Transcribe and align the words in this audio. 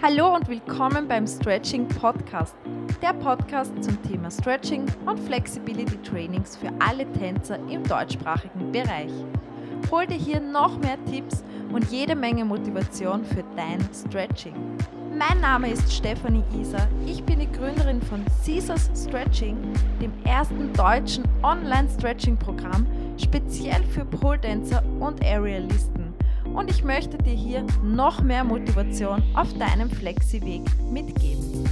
Hallo 0.00 0.36
und 0.36 0.46
willkommen 0.46 1.08
beim 1.08 1.26
Stretching 1.26 1.88
Podcast, 1.88 2.54
der 3.02 3.12
Podcast 3.14 3.72
zum 3.82 4.00
Thema 4.04 4.30
Stretching 4.30 4.86
und 5.06 5.18
Flexibility 5.18 5.96
Trainings 6.02 6.54
für 6.56 6.70
alle 6.78 7.04
Tänzer 7.14 7.58
im 7.68 7.82
deutschsprachigen 7.82 8.70
Bereich. 8.70 9.10
Hol 9.90 10.06
dir 10.06 10.14
hier 10.14 10.38
noch 10.38 10.78
mehr 10.78 11.04
Tipps 11.10 11.42
und 11.72 11.90
jede 11.90 12.14
Menge 12.14 12.44
Motivation 12.44 13.24
für 13.24 13.42
dein 13.56 13.80
Stretching. 13.92 14.54
Mein 15.18 15.40
Name 15.40 15.72
ist 15.72 15.92
Stefanie 15.92 16.44
Isa. 16.56 16.86
Ich 17.04 17.24
bin 17.24 17.40
die 17.40 17.50
Gründerin 17.50 18.00
von 18.00 18.24
Caesars 18.46 18.92
Stretching, 18.94 19.56
dem 20.00 20.12
ersten 20.24 20.72
deutschen 20.74 21.24
Online-Stretching-Programm 21.42 22.86
speziell 23.20 23.82
für 23.82 24.04
Pole 24.04 24.38
Dancer 24.38 24.80
und 25.00 25.20
Aerialisten 25.24 26.07
und 26.54 26.70
ich 26.70 26.84
möchte 26.84 27.18
dir 27.18 27.34
hier 27.34 27.66
noch 27.82 28.22
mehr 28.22 28.44
Motivation 28.44 29.22
auf 29.34 29.52
deinem 29.54 29.90
Flexi-Weg 29.90 30.62
mitgeben. 30.90 31.64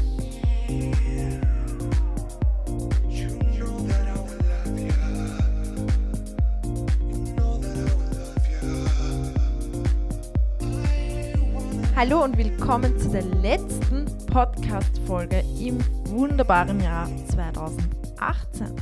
Hallo 11.95 12.25
und 12.25 12.37
willkommen 12.37 12.99
zu 12.99 13.09
der 13.09 13.25
letzten 13.25 14.05
Podcast-Folge 14.27 15.43
im 15.59 15.79
wunderbaren 16.11 16.79
Jahr 16.81 17.09
2018. 17.29 18.77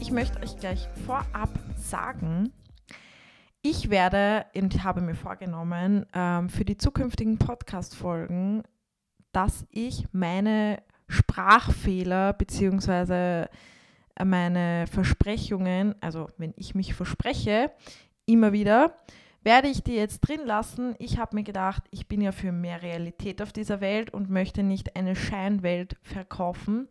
Ich 0.00 0.10
möchte 0.10 0.42
euch 0.42 0.56
gleich 0.56 0.88
vorab 1.06 1.50
sagen, 1.76 2.50
ich 3.62 3.90
werde 3.90 4.46
und 4.54 4.84
habe 4.84 5.00
mir 5.00 5.14
vorgenommen, 5.14 6.06
ähm, 6.14 6.48
für 6.48 6.64
die 6.64 6.76
zukünftigen 6.76 7.38
Podcast-Folgen, 7.38 8.62
dass 9.32 9.66
ich 9.70 10.06
meine 10.12 10.82
Sprachfehler 11.08 12.32
bzw. 12.32 13.42
Äh, 13.42 14.24
meine 14.24 14.86
Versprechungen, 14.86 15.94
also 16.00 16.28
wenn 16.38 16.54
ich 16.56 16.74
mich 16.74 16.94
verspreche, 16.94 17.70
immer 18.26 18.52
wieder, 18.52 18.94
werde 19.42 19.68
ich 19.68 19.82
die 19.82 19.94
jetzt 19.94 20.20
drin 20.20 20.40
lassen. 20.44 20.94
Ich 20.98 21.18
habe 21.18 21.36
mir 21.36 21.42
gedacht, 21.42 21.82
ich 21.90 22.08
bin 22.08 22.20
ja 22.20 22.32
für 22.32 22.52
mehr 22.52 22.82
Realität 22.82 23.40
auf 23.40 23.52
dieser 23.52 23.80
Welt 23.80 24.12
und 24.12 24.30
möchte 24.30 24.62
nicht 24.62 24.96
eine 24.96 25.16
Scheinwelt 25.16 25.96
verkaufen 26.02 26.88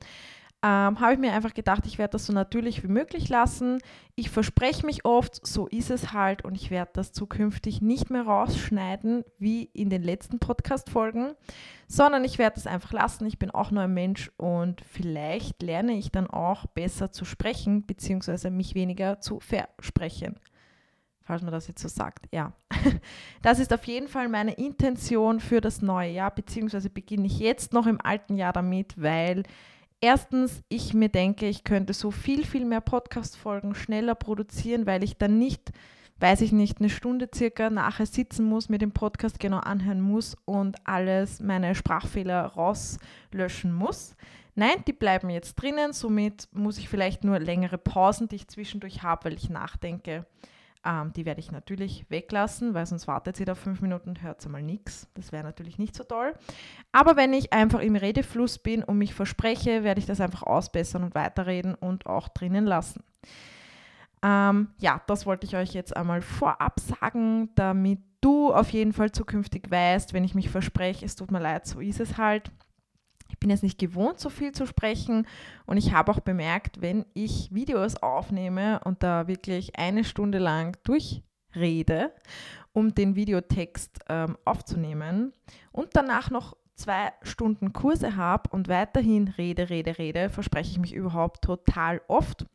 ähm, 0.61 0.99
habe 0.99 1.13
ich 1.13 1.19
mir 1.19 1.31
einfach 1.31 1.53
gedacht, 1.53 1.85
ich 1.85 1.97
werde 1.97 2.11
das 2.11 2.25
so 2.25 2.33
natürlich 2.33 2.83
wie 2.83 2.89
möglich 2.89 3.29
lassen. 3.29 3.79
Ich 4.15 4.29
verspreche 4.29 4.85
mich 4.85 5.05
oft, 5.05 5.45
so 5.47 5.67
ist 5.67 5.89
es 5.89 6.11
halt 6.11 6.43
und 6.43 6.55
ich 6.55 6.69
werde 6.69 6.91
das 6.93 7.13
zukünftig 7.13 7.81
nicht 7.81 8.09
mehr 8.09 8.23
rausschneiden 8.23 9.23
wie 9.37 9.63
in 9.63 9.89
den 9.89 10.03
letzten 10.03 10.39
Podcast-Folgen, 10.39 11.33
sondern 11.87 12.25
ich 12.25 12.39
werde 12.39 12.59
es 12.59 12.67
einfach 12.67 12.91
lassen. 12.91 13.25
Ich 13.25 13.39
bin 13.39 13.51
auch 13.51 13.71
nur 13.71 13.83
ein 13.83 13.93
Mensch 13.93 14.31
und 14.35 14.81
vielleicht 14.81 15.63
lerne 15.63 15.93
ich 15.93 16.11
dann 16.11 16.27
auch 16.27 16.65
besser 16.65 17.13
zu 17.13 17.23
sprechen, 17.23 17.85
beziehungsweise 17.85 18.51
mich 18.51 18.75
weniger 18.75 19.21
zu 19.21 19.39
versprechen 19.39 20.39
falls 21.21 21.43
man 21.43 21.51
das 21.51 21.67
jetzt 21.67 21.83
so 21.83 21.87
sagt. 21.87 22.25
Ja, 22.31 22.53
das 23.43 23.59
ist 23.59 23.71
auf 23.71 23.83
jeden 23.83 24.07
Fall 24.07 24.29
meine 24.29 24.53
Intention 24.53 25.39
für 25.39 25.61
das 25.61 25.83
neue 25.83 26.09
Jahr, 26.09 26.31
beziehungsweise 26.31 26.89
beginne 26.89 27.27
ich 27.27 27.37
jetzt 27.37 27.71
noch 27.71 27.85
im 27.85 28.01
alten 28.01 28.35
Jahr 28.35 28.51
damit, 28.51 28.99
weil 28.99 29.43
erstens 30.01 30.63
ich 30.69 30.93
mir 30.93 31.09
denke, 31.09 31.47
ich 31.47 31.63
könnte 31.63 31.93
so 31.93 32.11
viel, 32.11 32.45
viel 32.45 32.65
mehr 32.65 32.81
Podcast-Folgen 32.81 33.75
schneller 33.75 34.15
produzieren, 34.15 34.85
weil 34.85 35.03
ich 35.03 35.17
dann 35.17 35.37
nicht, 35.37 35.71
weiß 36.19 36.41
ich 36.41 36.51
nicht, 36.51 36.79
eine 36.79 36.89
Stunde 36.89 37.29
circa 37.33 37.69
nachher 37.69 38.05
sitzen 38.05 38.45
muss, 38.45 38.69
mir 38.69 38.77
den 38.77 38.91
Podcast 38.91 39.39
genau 39.39 39.59
anhören 39.59 40.01
muss 40.01 40.35
und 40.45 40.77
alles, 40.87 41.39
meine 41.39 41.75
Sprachfehler 41.75 42.45
rauslöschen 42.45 43.73
muss. 43.73 44.15
Nein, 44.55 44.83
die 44.87 44.93
bleiben 44.93 45.29
jetzt 45.29 45.55
drinnen, 45.55 45.93
somit 45.93 46.49
muss 46.51 46.77
ich 46.77 46.89
vielleicht 46.89 47.23
nur 47.23 47.39
längere 47.39 47.77
Pausen, 47.77 48.27
die 48.27 48.35
ich 48.35 48.47
zwischendurch 48.47 49.03
habe, 49.03 49.25
weil 49.25 49.33
ich 49.35 49.49
nachdenke, 49.49 50.25
ähm, 50.85 51.11
die 51.13 51.25
werde 51.25 51.41
ich 51.41 51.51
natürlich 51.51 52.05
weglassen, 52.09 52.73
weil 52.73 52.85
sonst 52.85 53.07
wartet 53.07 53.35
sie 53.35 53.45
da 53.45 53.55
fünf 53.55 53.81
Minuten 53.81 54.09
und 54.09 54.21
hört 54.21 54.47
mal 54.47 54.61
nichts. 54.61 55.07
Das 55.13 55.31
wäre 55.31 55.43
natürlich 55.43 55.77
nicht 55.77 55.95
so 55.95 56.03
toll. 56.03 56.33
Aber 56.91 57.17
wenn 57.17 57.33
ich 57.33 57.51
einfach 57.51 57.81
im 57.81 57.95
Redefluss 57.95 58.59
bin 58.59 58.83
und 58.83 58.97
mich 58.97 59.13
verspreche, 59.13 59.83
werde 59.83 59.99
ich 59.99 60.05
das 60.05 60.21
einfach 60.21 60.43
ausbessern 60.43 61.03
und 61.03 61.15
weiterreden 61.15 61.75
und 61.75 62.05
auch 62.05 62.29
drinnen 62.29 62.65
lassen. 62.65 63.03
Ähm, 64.23 64.69
ja, 64.79 65.01
das 65.07 65.25
wollte 65.25 65.45
ich 65.45 65.55
euch 65.55 65.73
jetzt 65.73 65.95
einmal 65.95 66.21
vorab 66.21 66.79
sagen, 66.79 67.49
damit 67.55 67.99
du 68.21 68.53
auf 68.53 68.69
jeden 68.69 68.93
Fall 68.93 69.11
zukünftig 69.11 69.69
weißt, 69.69 70.13
wenn 70.13 70.23
ich 70.23 70.35
mich 70.35 70.49
verspreche, 70.49 71.05
es 71.05 71.15
tut 71.15 71.31
mir 71.31 71.39
leid, 71.39 71.65
so 71.65 71.79
ist 71.79 71.99
es 71.99 72.17
halt 72.17 72.51
ich 73.29 73.39
bin 73.39 73.49
jetzt 73.49 73.63
nicht 73.63 73.79
gewohnt, 73.79 74.19
so 74.19 74.29
viel 74.29 74.51
zu 74.51 74.65
sprechen 74.65 75.27
und 75.65 75.77
ich 75.77 75.93
habe 75.93 76.11
auch 76.11 76.19
bemerkt, 76.19 76.81
wenn 76.81 77.05
ich 77.13 77.53
Videos 77.53 77.95
aufnehme 77.95 78.81
und 78.83 79.03
da 79.03 79.27
wirklich 79.27 79.77
eine 79.77 80.03
Stunde 80.03 80.39
lang 80.39 80.77
durchrede, 80.83 82.11
um 82.73 82.93
den 82.93 83.15
Videotext 83.15 83.99
ähm, 84.09 84.37
aufzunehmen 84.45 85.33
und 85.71 85.89
danach 85.93 86.29
noch 86.31 86.57
zwei 86.75 87.11
Stunden 87.21 87.73
Kurse 87.73 88.15
habe 88.15 88.49
und 88.51 88.67
weiterhin 88.67 89.27
rede, 89.27 89.69
rede, 89.69 89.97
rede, 89.97 90.29
verspreche 90.29 90.71
ich 90.71 90.79
mich 90.79 90.93
überhaupt 90.93 91.43
total 91.43 92.01
oft. 92.07 92.45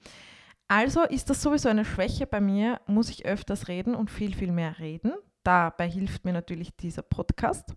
Also 0.66 1.02
ist 1.02 1.28
das 1.30 1.42
sowieso 1.42 1.68
eine 1.68 1.84
Schwäche 1.84 2.26
bei 2.26 2.40
mir, 2.40 2.80
muss 2.86 3.10
ich 3.10 3.26
öfters 3.26 3.68
reden 3.68 3.94
und 3.94 4.10
viel, 4.10 4.34
viel 4.34 4.50
mehr 4.50 4.78
reden. 4.78 5.12
Dabei 5.42 5.88
hilft 5.88 6.24
mir 6.24 6.32
natürlich 6.32 6.74
dieser 6.74 7.02
Podcast. 7.02 7.74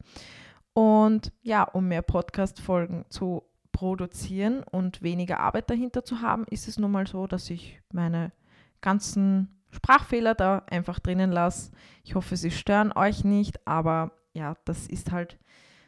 Und 0.77 1.31
ja, 1.41 1.63
um 1.63 1.87
mehr 1.87 2.03
Podcast-Folgen 2.03 3.05
zu 3.09 3.41
produzieren 3.71 4.61
und 4.61 5.01
weniger 5.01 5.39
Arbeit 5.39 5.71
dahinter 5.71 6.05
zu 6.05 6.21
haben, 6.21 6.45
ist 6.51 6.67
es 6.67 6.77
nun 6.77 6.91
mal 6.91 7.07
so, 7.07 7.25
dass 7.25 7.49
ich 7.49 7.81
meine 7.91 8.31
ganzen 8.79 9.59
Sprachfehler 9.71 10.35
da 10.35 10.61
einfach 10.69 10.99
drinnen 10.99 11.31
lasse. 11.31 11.71
Ich 12.03 12.13
hoffe, 12.13 12.37
sie 12.37 12.51
stören 12.51 12.91
euch 12.91 13.23
nicht, 13.23 13.67
aber 13.67 14.11
ja, 14.33 14.55
das 14.65 14.85
ist 14.85 15.11
halt 15.11 15.39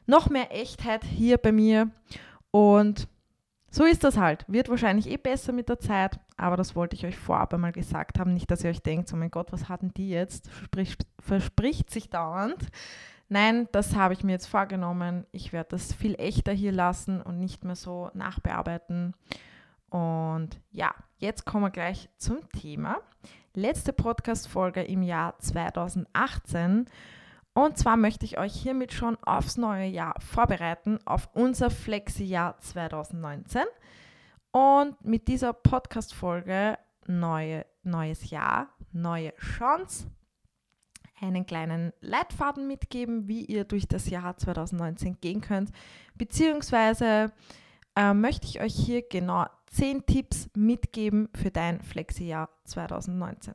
noch 0.08 0.32
mehr 0.32 0.52
Echtheit 0.60 1.04
hier 1.04 1.38
bei 1.38 1.52
mir. 1.52 1.92
Und 2.50 3.08
so 3.70 3.86
ist 3.86 4.04
das 4.04 4.18
halt. 4.18 4.44
Wird 4.48 4.70
wahrscheinlich 4.70 5.08
eh 5.08 5.18
besser 5.18 5.54
mit 5.54 5.70
der 5.70 5.78
Zeit, 5.78 6.20
aber 6.36 6.58
das 6.58 6.76
wollte 6.76 6.96
ich 6.96 7.06
euch 7.06 7.16
vorab 7.16 7.54
einmal 7.54 7.74
gesagt 7.74 8.18
haben. 8.18 8.34
Nicht, 8.34 8.50
dass 8.50 8.64
ihr 8.64 8.72
euch 8.72 8.82
denkt, 8.82 9.14
oh 9.14 9.18
mein 9.18 9.30
Gott, 9.30 9.52
was 9.52 9.70
hatten 9.70 9.94
die 9.94 10.10
jetzt? 10.10 10.50
Verspricht, 10.50 11.06
verspricht 11.20 11.92
sich 11.92 12.10
dauernd. 12.10 12.72
Nein, 13.32 13.68
das 13.72 13.96
habe 13.96 14.16
ich 14.16 14.24
mir 14.24 14.32
jetzt 14.32 14.48
vorgenommen. 14.48 15.28
Ich 15.32 15.54
werde 15.54 15.70
das 15.70 15.94
viel 15.94 16.16
echter 16.16 16.52
hier 16.52 16.72
lassen 16.72 17.22
und 17.22 17.40
nicht 17.40 17.64
mehr 17.64 17.76
so 17.76 18.10
nachbearbeiten. 18.16 19.14
Und 19.90 20.60
ja, 20.72 20.96
jetzt 21.20 21.46
kommen 21.46 21.66
wir 21.66 21.70
gleich 21.70 22.10
zum 22.18 22.40
Thema. 22.50 22.98
Letzte 23.54 23.94
Podcast-Folge 23.94 24.82
im 24.82 25.04
Jahr 25.04 25.38
2018. 25.38 26.86
Und 27.54 27.78
zwar 27.78 27.98
möchte 27.98 28.26
ich 28.26 28.40
euch 28.40 28.54
hiermit 28.54 28.94
schon 28.94 29.16
aufs 29.24 29.58
neue 29.58 29.88
Jahr 29.88 30.16
vorbereiten, 30.20 30.98
auf 31.06 31.30
unser 31.34 31.70
Flexi-Jahr 31.70 32.58
2019. 32.58 33.62
Und 34.52 35.06
mit 35.06 35.28
dieser 35.28 35.54
Podcast-Folge 35.54 36.80
neue, 37.06 37.68
neues 37.84 38.32
Jahr, 38.32 38.70
neue 38.92 39.36
Chance, 39.36 40.08
einen 41.22 41.46
kleinen 41.46 41.94
Leitfaden 42.02 42.68
mitgeben, 42.68 43.28
wie 43.28 43.46
ihr 43.46 43.64
durch 43.64 43.88
das 43.88 44.10
Jahr 44.10 44.38
2019 44.38 45.18
gehen 45.22 45.42
könnt. 45.42 45.72
Beziehungsweise 46.16 47.32
äh, 47.96 48.14
möchte 48.14 48.48
ich 48.48 48.62
euch 48.62 48.76
hier 48.76 49.02
genau 49.08 49.46
10 49.72 50.06
Tipps 50.06 50.50
mitgeben 50.56 51.30
für 51.36 51.52
dein 51.52 51.82
Flexi-Jahr 51.82 52.50
2019. 52.66 53.54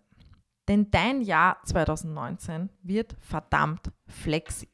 Denn 0.69 0.91
dein 0.91 1.21
Jahr 1.21 1.59
2019 1.65 2.71
wird 2.83 3.17
verdammt 3.21 3.91
flexi. 4.07 4.69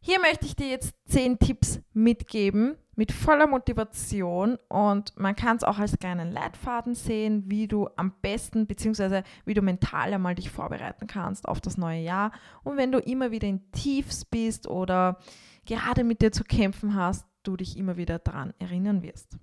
Hier 0.00 0.20
möchte 0.20 0.46
ich 0.46 0.54
dir 0.54 0.68
jetzt 0.68 0.94
10 1.08 1.38
Tipps 1.38 1.80
mitgeben, 1.92 2.76
mit 2.98 3.12
voller 3.12 3.46
Motivation 3.46 4.58
und 4.66 5.16
man 5.16 5.36
kann 5.36 5.56
es 5.56 5.62
auch 5.62 5.78
als 5.78 5.96
kleinen 6.00 6.32
Leitfaden 6.32 6.96
sehen, 6.96 7.44
wie 7.46 7.68
du 7.68 7.88
am 7.94 8.12
besten 8.22 8.66
bzw. 8.66 9.22
wie 9.44 9.54
du 9.54 9.62
mental 9.62 10.12
einmal 10.12 10.34
dich 10.34 10.50
vorbereiten 10.50 11.06
kannst 11.06 11.46
auf 11.46 11.60
das 11.60 11.78
neue 11.78 12.00
Jahr 12.00 12.32
und 12.64 12.76
wenn 12.76 12.90
du 12.90 12.98
immer 12.98 13.30
wieder 13.30 13.46
in 13.46 13.70
Tiefs 13.70 14.24
bist 14.24 14.66
oder 14.66 15.20
gerade 15.64 16.02
mit 16.02 16.22
dir 16.22 16.32
zu 16.32 16.42
kämpfen 16.42 16.96
hast, 16.96 17.24
du 17.44 17.56
dich 17.56 17.76
immer 17.76 17.96
wieder 17.96 18.18
daran 18.18 18.52
erinnern 18.58 19.00
wirst. 19.04 19.38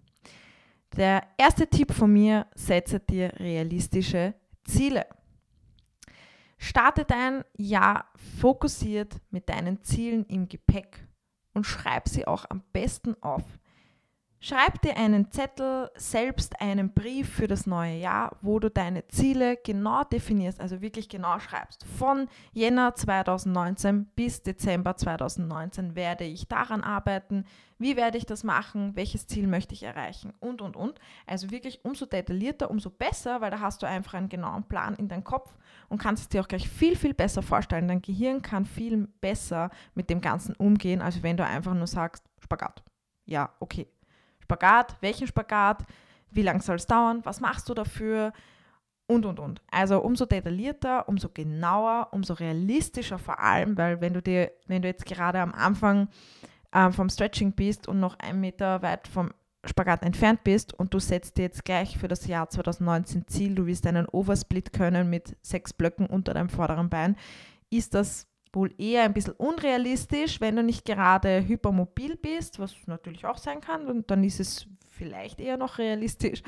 Der 0.98 1.24
erste 1.38 1.68
Tipp 1.68 1.94
von 1.94 2.12
mir, 2.12 2.48
setze 2.56 3.00
dir 3.00 3.32
realistische 3.40 4.34
Ziele. 4.66 5.06
Starte 6.58 7.06
dein 7.06 7.46
Jahr 7.56 8.08
fokussiert 8.38 9.22
mit 9.30 9.48
deinen 9.48 9.82
Zielen 9.82 10.26
im 10.26 10.50
Gepäck 10.50 11.08
und 11.56 11.64
schreib 11.64 12.08
sie 12.08 12.28
auch 12.28 12.46
am 12.50 12.62
besten 12.72 13.16
auf. 13.24 13.44
Schreib 14.48 14.80
dir 14.84 14.96
einen 14.96 15.32
Zettel, 15.32 15.90
selbst 15.96 16.62
einen 16.62 16.94
Brief 16.94 17.28
für 17.28 17.48
das 17.48 17.66
neue 17.66 17.98
Jahr, 17.98 18.38
wo 18.44 18.60
du 18.60 18.70
deine 18.70 19.08
Ziele 19.08 19.58
genau 19.58 20.04
definierst, 20.04 20.62
also 20.62 20.82
wirklich 20.82 21.10
genau 21.10 21.40
schreibst. 21.40 21.84
Von 21.98 22.28
Jänner 22.54 22.94
2019 22.94 24.06
bis 24.16 24.44
Dezember 24.44 24.98
2019 24.98 25.96
werde 25.96 26.26
ich 26.26 26.48
daran 26.48 26.82
arbeiten, 26.82 27.46
wie 27.80 27.96
werde 27.96 28.20
ich 28.20 28.28
das 28.28 28.44
machen, 28.44 28.96
welches 28.96 29.26
Ziel 29.26 29.48
möchte 29.48 29.74
ich 29.74 29.82
erreichen 29.82 30.32
und, 30.40 30.62
und, 30.62 30.76
und. 30.76 31.00
Also 31.26 31.50
wirklich 31.50 31.84
umso 31.84 32.06
detaillierter, 32.06 32.70
umso 32.70 32.92
besser, 32.92 33.42
weil 33.42 33.50
da 33.50 33.62
hast 33.62 33.82
du 33.82 33.88
einfach 33.88 34.14
einen 34.14 34.30
genauen 34.30 34.66
Plan 34.66 34.94
in 34.94 35.08
deinem 35.08 35.24
Kopf 35.24 35.58
und 35.90 35.98
kannst 35.98 36.22
es 36.22 36.30
dir 36.30 36.42
auch 36.42 36.48
gleich 36.48 36.70
viel, 36.70 36.96
viel 36.96 37.16
besser 37.16 37.42
vorstellen. 37.42 37.88
Dein 37.88 38.04
Gehirn 38.04 38.44
kann 38.44 38.66
viel 38.66 39.08
besser 39.22 39.72
mit 39.96 40.12
dem 40.12 40.22
Ganzen 40.22 40.54
umgehen, 40.56 41.02
als 41.02 41.24
wenn 41.24 41.36
du 41.36 41.44
einfach 41.44 41.74
nur 41.74 41.88
sagst, 41.88 42.24
Spagat. 42.40 42.84
Ja, 43.28 43.50
okay, 43.60 43.88
Spagat, 44.46 44.96
welchen 45.02 45.28
Spagat, 45.28 45.84
wie 46.30 46.44
lange 46.44 46.62
soll 46.62 46.76
es 46.76 46.86
dauern, 46.86 47.22
was 47.24 47.42
machst 47.42 47.68
du 47.68 47.74
dafür? 47.74 48.32
Und, 49.08 49.26
und, 49.26 49.40
und. 49.40 49.62
Also 49.70 50.00
umso 50.00 50.26
detaillierter, 50.26 51.08
umso 51.08 51.30
genauer, 51.30 52.10
umso 52.12 52.34
realistischer 52.34 53.20
vor 53.20 53.40
allem, 53.40 53.78
weil 53.78 54.02
wenn 54.02 54.14
du 54.14 54.22
dir, 54.22 54.52
wenn 54.68 54.82
du 54.82 54.88
jetzt 54.88 55.06
gerade 55.06 55.40
am 55.40 55.54
Anfang 55.54 56.10
äh, 56.72 56.92
vom 56.92 57.10
Stretching 57.10 57.54
bist 57.54 57.88
und 57.88 58.00
noch 58.00 58.18
einen 58.20 58.42
Meter 58.42 58.82
weit 58.82 59.08
vom 59.08 59.32
Spagat 59.64 60.04
entfernt 60.04 60.44
bist 60.44 60.74
und 60.74 60.94
du 60.94 61.00
setzt 61.00 61.38
dir 61.38 61.44
jetzt 61.44 61.66
gleich 61.66 61.98
für 61.98 62.08
das 62.08 62.28
Jahr 62.28 62.50
2019 62.50 63.28
Ziel, 63.28 63.56
du 63.56 63.66
willst 63.66 63.86
einen 63.88 64.08
Oversplit 64.08 64.74
können 64.74 65.10
mit 65.10 65.38
sechs 65.42 65.74
Blöcken 65.74 66.06
unter 66.08 66.34
deinem 66.34 66.50
vorderen 66.50 66.90
Bein, 66.90 67.16
ist 67.70 67.94
das 67.94 68.28
wohl 68.56 68.74
eher 68.78 69.04
ein 69.04 69.14
bisschen 69.14 69.34
unrealistisch, 69.34 70.42
wenn 70.42 70.56
du 70.56 70.64
nicht 70.64 70.86
gerade 70.86 71.46
hypermobil 71.48 72.16
bist, 72.16 72.60
was 72.60 72.76
natürlich 72.88 73.26
auch 73.26 73.38
sein 73.38 73.62
kann, 73.62 73.88
und 73.88 74.10
dann 74.10 74.24
ist 74.24 74.40
es 74.40 74.68
vielleicht 74.90 75.40
eher 75.40 75.58
noch 75.58 75.78
realistisch. 75.78 76.42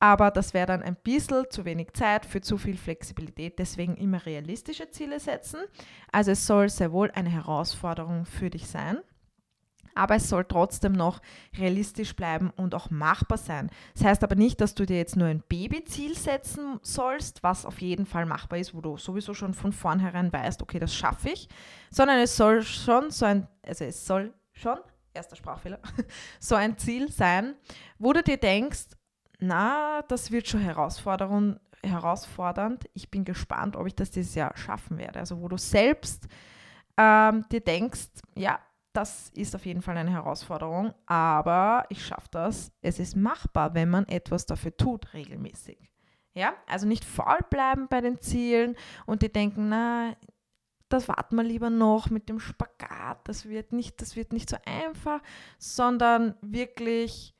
Aber 0.00 0.30
das 0.30 0.52
wäre 0.52 0.66
dann 0.66 0.82
ein 0.82 0.96
bisschen 0.96 1.46
zu 1.48 1.64
wenig 1.64 1.92
Zeit 1.94 2.26
für 2.26 2.40
zu 2.40 2.58
viel 2.58 2.76
Flexibilität. 2.76 3.58
Deswegen 3.58 3.96
immer 3.96 4.26
realistische 4.26 4.90
Ziele 4.90 5.18
setzen. 5.18 5.60
Also 6.12 6.32
es 6.32 6.46
soll 6.46 6.68
sehr 6.68 6.92
wohl 6.92 7.10
eine 7.12 7.30
Herausforderung 7.30 8.26
für 8.26 8.50
dich 8.50 8.66
sein 8.66 8.98
aber 9.94 10.16
es 10.16 10.28
soll 10.28 10.44
trotzdem 10.44 10.92
noch 10.92 11.20
realistisch 11.56 12.14
bleiben 12.16 12.50
und 12.56 12.74
auch 12.74 12.90
machbar 12.90 13.38
sein. 13.38 13.70
Das 13.94 14.04
heißt 14.04 14.24
aber 14.24 14.34
nicht, 14.34 14.60
dass 14.60 14.74
du 14.74 14.86
dir 14.86 14.96
jetzt 14.96 15.16
nur 15.16 15.28
ein 15.28 15.42
Babyziel 15.48 16.16
setzen 16.16 16.78
sollst, 16.82 17.42
was 17.42 17.66
auf 17.66 17.80
jeden 17.80 18.06
Fall 18.06 18.26
machbar 18.26 18.58
ist, 18.58 18.74
wo 18.74 18.80
du 18.80 18.96
sowieso 18.96 19.34
schon 19.34 19.54
von 19.54 19.72
vornherein 19.72 20.32
weißt, 20.32 20.62
okay, 20.62 20.78
das 20.78 20.94
schaffe 20.94 21.30
ich, 21.30 21.48
sondern 21.90 22.18
es 22.18 22.36
soll 22.36 22.62
schon 22.62 23.10
so 23.10 23.24
ein, 23.26 23.48
also 23.66 23.84
es 23.84 24.06
soll 24.06 24.32
schon, 24.52 24.78
erster 25.12 25.36
Sprachfehler, 25.36 25.78
so 26.40 26.54
ein 26.54 26.76
Ziel 26.78 27.10
sein, 27.10 27.54
wo 27.98 28.12
du 28.12 28.22
dir 28.22 28.36
denkst, 28.36 28.88
na, 29.38 30.02
das 30.08 30.30
wird 30.30 30.48
schon 30.48 30.60
herausfordernd, 30.60 31.60
herausfordernd. 31.82 32.84
Ich 32.94 33.10
bin 33.10 33.24
gespannt, 33.24 33.76
ob 33.76 33.86
ich 33.86 33.94
das 33.94 34.10
dieses 34.10 34.34
Jahr 34.34 34.56
schaffen 34.56 34.98
werde. 34.98 35.18
Also 35.18 35.40
wo 35.40 35.48
du 35.48 35.58
selbst 35.58 36.26
ähm, 36.96 37.44
dir 37.50 37.60
denkst, 37.60 38.08
ja, 38.34 38.58
das 38.94 39.30
ist 39.34 39.54
auf 39.54 39.66
jeden 39.66 39.82
Fall 39.82 39.96
eine 39.96 40.12
Herausforderung, 40.12 40.94
aber 41.06 41.84
ich 41.88 42.04
schaffe 42.06 42.28
das. 42.30 42.72
Es 42.80 42.98
ist 42.98 43.16
machbar, 43.16 43.74
wenn 43.74 43.90
man 43.90 44.06
etwas 44.06 44.46
dafür 44.46 44.76
tut, 44.76 45.12
regelmäßig. 45.12 45.90
Ja, 46.32 46.54
also 46.66 46.86
nicht 46.86 47.04
faul 47.04 47.38
bleiben 47.50 47.88
bei 47.88 48.00
den 48.00 48.20
Zielen 48.20 48.76
und 49.04 49.22
die 49.22 49.32
denken, 49.32 49.68
na, 49.68 50.16
das 50.88 51.08
warten 51.08 51.36
wir 51.36 51.42
lieber 51.42 51.70
noch 51.70 52.08
mit 52.10 52.28
dem 52.28 52.38
Spagat, 52.38 53.18
das 53.28 53.48
wird 53.48 53.72
nicht, 53.72 54.00
das 54.00 54.16
wird 54.16 54.32
nicht 54.32 54.48
so 54.48 54.56
einfach, 54.64 55.20
sondern 55.58 56.36
wirklich 56.40 57.34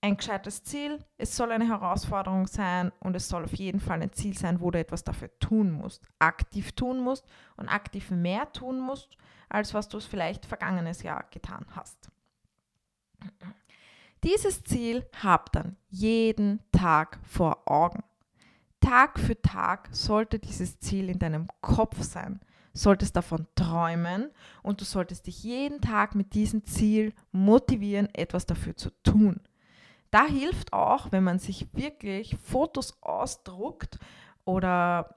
ein 0.00 0.16
gescheites 0.16 0.62
Ziel. 0.62 1.04
Es 1.16 1.36
soll 1.36 1.52
eine 1.52 1.68
Herausforderung 1.68 2.46
sein 2.46 2.92
und 3.00 3.16
es 3.16 3.28
soll 3.28 3.44
auf 3.44 3.54
jeden 3.54 3.80
Fall 3.80 4.02
ein 4.02 4.12
Ziel 4.12 4.36
sein, 4.36 4.60
wo 4.60 4.70
du 4.70 4.78
etwas 4.78 5.04
dafür 5.04 5.30
tun 5.38 5.72
musst, 5.72 6.02
aktiv 6.18 6.72
tun 6.72 7.00
musst 7.00 7.24
und 7.56 7.68
aktiv 7.68 8.10
mehr 8.10 8.52
tun 8.52 8.78
musst, 8.78 9.16
als 9.48 9.74
was 9.74 9.88
du 9.88 9.98
es 9.98 10.06
vielleicht 10.06 10.46
vergangenes 10.46 11.02
Jahr 11.02 11.24
getan 11.30 11.66
hast. 11.74 12.10
Dieses 14.24 14.64
Ziel 14.64 15.06
hab 15.22 15.52
dann 15.52 15.76
jeden 15.88 16.60
Tag 16.72 17.18
vor 17.22 17.62
Augen. 17.66 18.02
Tag 18.80 19.18
für 19.18 19.40
Tag 19.40 19.88
sollte 19.92 20.38
dieses 20.38 20.78
Ziel 20.80 21.08
in 21.08 21.18
deinem 21.18 21.48
Kopf 21.60 22.02
sein, 22.02 22.40
solltest 22.72 23.16
davon 23.16 23.46
träumen 23.54 24.30
und 24.62 24.80
du 24.80 24.84
solltest 24.84 25.26
dich 25.26 25.42
jeden 25.42 25.80
Tag 25.80 26.14
mit 26.14 26.34
diesem 26.34 26.64
Ziel 26.64 27.12
motivieren, 27.32 28.08
etwas 28.14 28.46
dafür 28.46 28.76
zu 28.76 28.90
tun. 29.02 29.40
Da 30.10 30.26
hilft 30.26 30.72
auch, 30.72 31.12
wenn 31.12 31.24
man 31.24 31.38
sich 31.38 31.66
wirklich 31.74 32.36
Fotos 32.36 33.02
ausdruckt 33.02 33.98
oder 34.44 35.14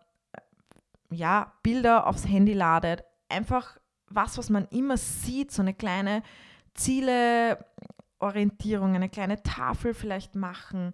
ja, 1.09 1.53
Bilder 1.63 2.07
aufs 2.07 2.27
Handy 2.27 2.53
ladet, 2.53 3.03
einfach 3.29 3.77
was, 4.13 4.37
was 4.37 4.49
man 4.49 4.67
immer 4.69 4.97
sieht, 4.97 5.51
so 5.51 5.61
eine 5.61 5.73
kleine 5.73 6.23
Zieleorientierung, 6.73 8.95
eine 8.95 9.09
kleine 9.09 9.43
Tafel 9.43 9.93
vielleicht 9.93 10.35
machen 10.35 10.93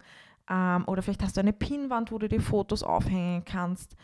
ähm, 0.50 0.84
oder 0.86 1.02
vielleicht 1.02 1.22
hast 1.22 1.36
du 1.36 1.40
eine 1.40 1.52
Pinnwand, 1.52 2.10
wo 2.12 2.18
du 2.18 2.28
die 2.28 2.40
Fotos 2.40 2.82
aufhängen 2.82 3.44
kannst. 3.44 3.96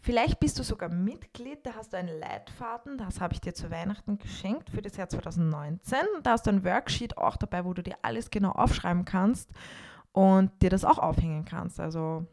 Vielleicht 0.00 0.38
bist 0.38 0.58
du 0.58 0.62
sogar 0.62 0.90
Mitglied, 0.90 1.64
da 1.64 1.74
hast 1.76 1.94
du 1.94 1.96
einen 1.96 2.20
Leitfaden, 2.20 2.98
das 2.98 3.22
habe 3.22 3.32
ich 3.32 3.40
dir 3.40 3.54
zu 3.54 3.70
Weihnachten 3.70 4.18
geschenkt 4.18 4.68
für 4.68 4.82
das 4.82 4.98
Jahr 4.98 5.08
2019. 5.08 5.98
Da 6.22 6.32
hast 6.32 6.46
du 6.46 6.50
ein 6.50 6.62
Worksheet 6.62 7.16
auch 7.16 7.38
dabei, 7.38 7.64
wo 7.64 7.72
du 7.72 7.82
dir 7.82 7.96
alles 8.02 8.30
genau 8.30 8.50
aufschreiben 8.50 9.06
kannst 9.06 9.50
und 10.12 10.50
dir 10.60 10.68
das 10.68 10.84
auch 10.84 10.98
aufhängen 10.98 11.46
kannst. 11.46 11.80
Also 11.80 12.26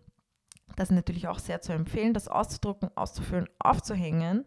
das 0.76 0.90
ist 0.90 0.96
natürlich 0.96 1.30
auch 1.30 1.40
sehr 1.40 1.62
zu 1.62 1.72
empfehlen, 1.72 2.14
das 2.14 2.28
auszudrucken, 2.28 2.92
auszufüllen, 2.96 3.48
aufzuhängen. 3.60 4.44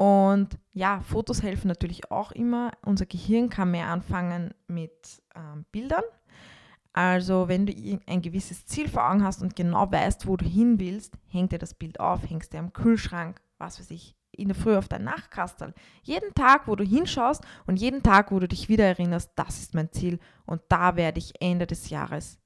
Und 0.00 0.58
ja, 0.72 1.00
Fotos 1.02 1.42
helfen 1.42 1.68
natürlich 1.68 2.10
auch 2.10 2.32
immer. 2.32 2.72
Unser 2.80 3.04
Gehirn 3.04 3.50
kann 3.50 3.72
mehr 3.72 3.88
anfangen 3.88 4.54
mit 4.66 5.22
ähm, 5.34 5.66
Bildern. 5.72 6.04
Also 6.94 7.48
wenn 7.48 7.66
du 7.66 8.00
ein 8.06 8.22
gewisses 8.22 8.64
Ziel 8.64 8.88
vor 8.88 9.06
Augen 9.06 9.22
hast 9.22 9.42
und 9.42 9.54
genau 9.54 9.92
weißt, 9.92 10.26
wo 10.26 10.38
du 10.38 10.46
hin 10.46 10.80
willst, 10.80 11.18
hängt 11.26 11.52
dir 11.52 11.58
das 11.58 11.74
Bild 11.74 12.00
auf, 12.00 12.22
hängst 12.30 12.54
dir 12.54 12.60
am 12.60 12.72
Kühlschrank, 12.72 13.42
was 13.58 13.78
weiß 13.78 13.90
ich, 13.90 14.16
in 14.30 14.48
der 14.48 14.54
Früh 14.54 14.74
auf 14.74 14.88
dein 14.88 15.04
Nachtkastel. 15.04 15.74
Jeden 16.02 16.32
Tag, 16.32 16.66
wo 16.66 16.76
du 16.76 16.84
hinschaust 16.84 17.44
und 17.66 17.76
jeden 17.78 18.02
Tag, 18.02 18.32
wo 18.32 18.38
du 18.38 18.48
dich 18.48 18.70
wieder 18.70 18.86
erinnerst, 18.86 19.32
das 19.36 19.58
ist 19.58 19.74
mein 19.74 19.92
Ziel 19.92 20.18
und 20.46 20.62
da 20.70 20.96
werde 20.96 21.18
ich 21.18 21.34
Ende 21.42 21.66
des 21.66 21.90
Jahres 21.90 22.38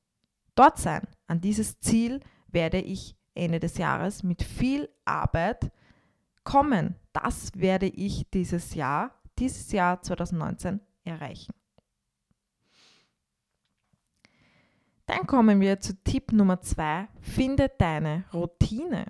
dort 0.57 0.79
sein. 0.79 1.07
An 1.29 1.41
dieses 1.41 1.79
Ziel 1.79 2.19
werde 2.49 2.81
ich 2.81 3.15
Ende 3.37 3.61
des 3.61 3.79
Jahres 3.79 4.25
mit 4.25 4.43
viel 4.43 4.89
Arbeit 5.05 5.71
kommen. 6.45 6.97
Das 7.13 7.51
werde 7.55 7.87
ich 7.87 8.29
dieses 8.33 8.75
Jahr, 8.75 9.11
dieses 9.39 9.73
Jahr 9.73 10.03
2019 10.03 10.81
erreichen. 11.05 11.55
Dann 15.07 15.27
kommen 15.27 15.61
wir 15.61 15.81
zu 15.81 16.03
Tipp 16.03 16.33
Nummer 16.33 16.61
zwei. 16.61 17.09
Finde 17.21 17.71
deine 17.77 18.25
Routine. 18.33 19.07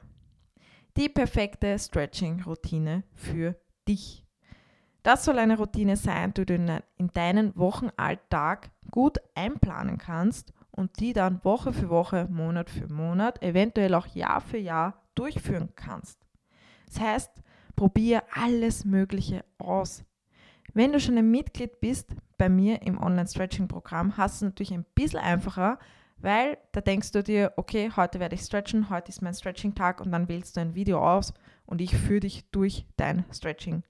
Die 0.96 1.08
perfekte 1.08 1.78
Stretching-Routine 1.78 3.04
für 3.14 3.56
dich. 3.86 4.24
Das 5.02 5.24
soll 5.24 5.38
eine 5.38 5.58
Routine 5.58 5.96
sein, 5.96 6.32
die 6.32 6.46
du 6.46 6.54
in 6.54 7.08
deinen 7.12 7.54
Wochenalltag 7.56 8.70
gut 8.90 9.18
einplanen 9.34 9.98
kannst 9.98 10.52
und 10.70 10.98
die 10.98 11.12
dann 11.12 11.44
Woche 11.44 11.72
für 11.72 11.90
Woche, 11.90 12.26
Monat 12.30 12.70
für 12.70 12.88
Monat, 12.88 13.42
eventuell 13.42 13.94
auch 13.94 14.06
Jahr 14.06 14.40
für 14.40 14.58
Jahr 14.58 15.02
durchführen 15.14 15.70
kannst. 15.76 16.23
Das 16.94 17.02
heißt, 17.02 17.42
probier 17.74 18.22
alles 18.32 18.84
Mögliche 18.84 19.44
aus. 19.58 20.04
Wenn 20.74 20.92
du 20.92 21.00
schon 21.00 21.18
ein 21.18 21.28
Mitglied 21.28 21.80
bist 21.80 22.14
bei 22.38 22.48
mir 22.48 22.82
im 22.82 23.02
Online-Stretching-Programm, 23.02 24.16
hast 24.16 24.40
du 24.40 24.46
natürlich 24.46 24.72
ein 24.72 24.86
bisschen 24.94 25.18
einfacher, 25.18 25.80
weil 26.18 26.56
da 26.70 26.80
denkst 26.80 27.10
du 27.10 27.24
dir, 27.24 27.52
okay, 27.56 27.90
heute 27.96 28.20
werde 28.20 28.36
ich 28.36 28.42
stretchen, 28.42 28.90
heute 28.90 29.08
ist 29.08 29.22
mein 29.22 29.34
Stretching-Tag 29.34 30.00
und 30.00 30.12
dann 30.12 30.28
wählst 30.28 30.56
du 30.56 30.60
ein 30.60 30.76
Video 30.76 31.04
aus 31.04 31.34
und 31.66 31.80
ich 31.80 31.96
führe 31.96 32.20
dich 32.20 32.48
durch 32.52 32.86
dein 32.96 33.24
Stretching 33.32 33.82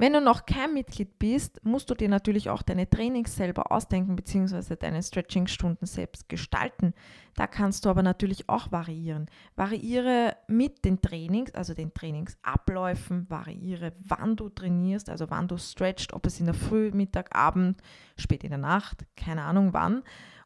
wenn 0.00 0.14
du 0.14 0.22
noch 0.22 0.46
kein 0.46 0.72
Mitglied 0.72 1.18
bist, 1.18 1.62
musst 1.62 1.90
du 1.90 1.94
dir 1.94 2.08
natürlich 2.08 2.48
auch 2.48 2.62
deine 2.62 2.88
Trainings 2.88 3.36
selber 3.36 3.70
ausdenken 3.70 4.16
bzw. 4.16 4.76
deine 4.76 5.02
Stretching-Stunden 5.02 5.84
selbst 5.84 6.26
gestalten. 6.30 6.94
Da 7.36 7.46
kannst 7.46 7.84
du 7.84 7.90
aber 7.90 8.02
natürlich 8.02 8.48
auch 8.48 8.72
variieren. 8.72 9.26
Variiere 9.56 10.38
mit 10.48 10.86
den 10.86 11.02
Trainings, 11.02 11.54
also 11.54 11.74
den 11.74 11.92
Trainingsabläufen, 11.92 13.28
variiere, 13.28 13.92
wann 14.02 14.36
du 14.36 14.48
trainierst, 14.48 15.10
also 15.10 15.28
wann 15.28 15.48
du 15.48 15.58
stretchst, 15.58 16.14
ob 16.14 16.24
es 16.24 16.40
in 16.40 16.46
der 16.46 16.54
Früh, 16.54 16.90
Mittag, 16.94 17.36
Abend, 17.36 17.82
spät 18.16 18.42
in 18.42 18.50
der 18.50 18.58
Nacht, 18.58 19.04
keine 19.16 19.42
Ahnung 19.42 19.74
wann. 19.74 20.02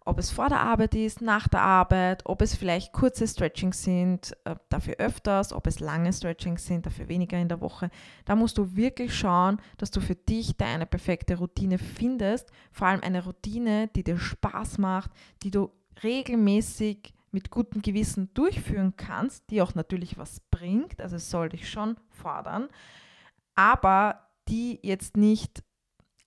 Ob 0.07 0.19
es 0.19 0.31
vor 0.31 0.49
der 0.49 0.61
Arbeit 0.61 0.95
ist, 0.95 1.23
nach 1.23 1.49
der 1.49 1.63
Arbeit, 1.63 2.23
ob 2.27 2.43
es 2.43 2.55
vielleicht 2.55 2.93
kurze 2.93 3.27
Stretchings 3.27 3.83
sind, 3.83 4.37
äh, 4.45 4.55
dafür 4.69 4.97
öfters, 4.99 5.53
ob 5.53 5.67
es 5.67 5.81
lange 5.81 6.13
Stretchings 6.13 6.67
sind, 6.67 6.85
dafür 6.85 7.09
weniger 7.09 7.39
in 7.39 7.49
der 7.49 7.61
Woche. 7.61 7.91
Da 8.27 8.37
musst 8.37 8.59
du 8.59 8.77
wirklich 8.77 9.17
schauen, 9.17 9.59
dass 9.79 9.91
du 9.91 10.01
für 10.01 10.15
dich 10.15 10.57
deine 10.57 10.85
perfekte 10.85 11.39
Routine 11.39 11.79
findest, 11.79 12.51
vor 12.71 12.89
allem 12.89 13.03
eine 13.03 13.25
Routine, 13.25 13.89
die 13.89 14.05
dir 14.05 14.19
Spaß 14.19 14.79
macht, 14.79 15.11
die 15.43 15.51
du 15.51 15.71
regelmäßig 16.03 17.15
mit 17.31 17.51
gutem 17.51 17.81
Gewissen 17.81 18.33
durchführen 18.35 18.95
kannst, 18.97 19.51
die 19.51 19.63
auch 19.63 19.75
natürlich 19.75 20.19
was 20.19 20.41
bringt, 20.51 21.01
also 21.01 21.17
es 21.17 21.31
soll 21.31 21.49
dich 21.49 21.69
schon 21.69 21.97
fordern, 22.11 22.69
aber 23.55 24.21
die 24.49 24.79
jetzt 24.83 25.17
nicht 25.17 25.64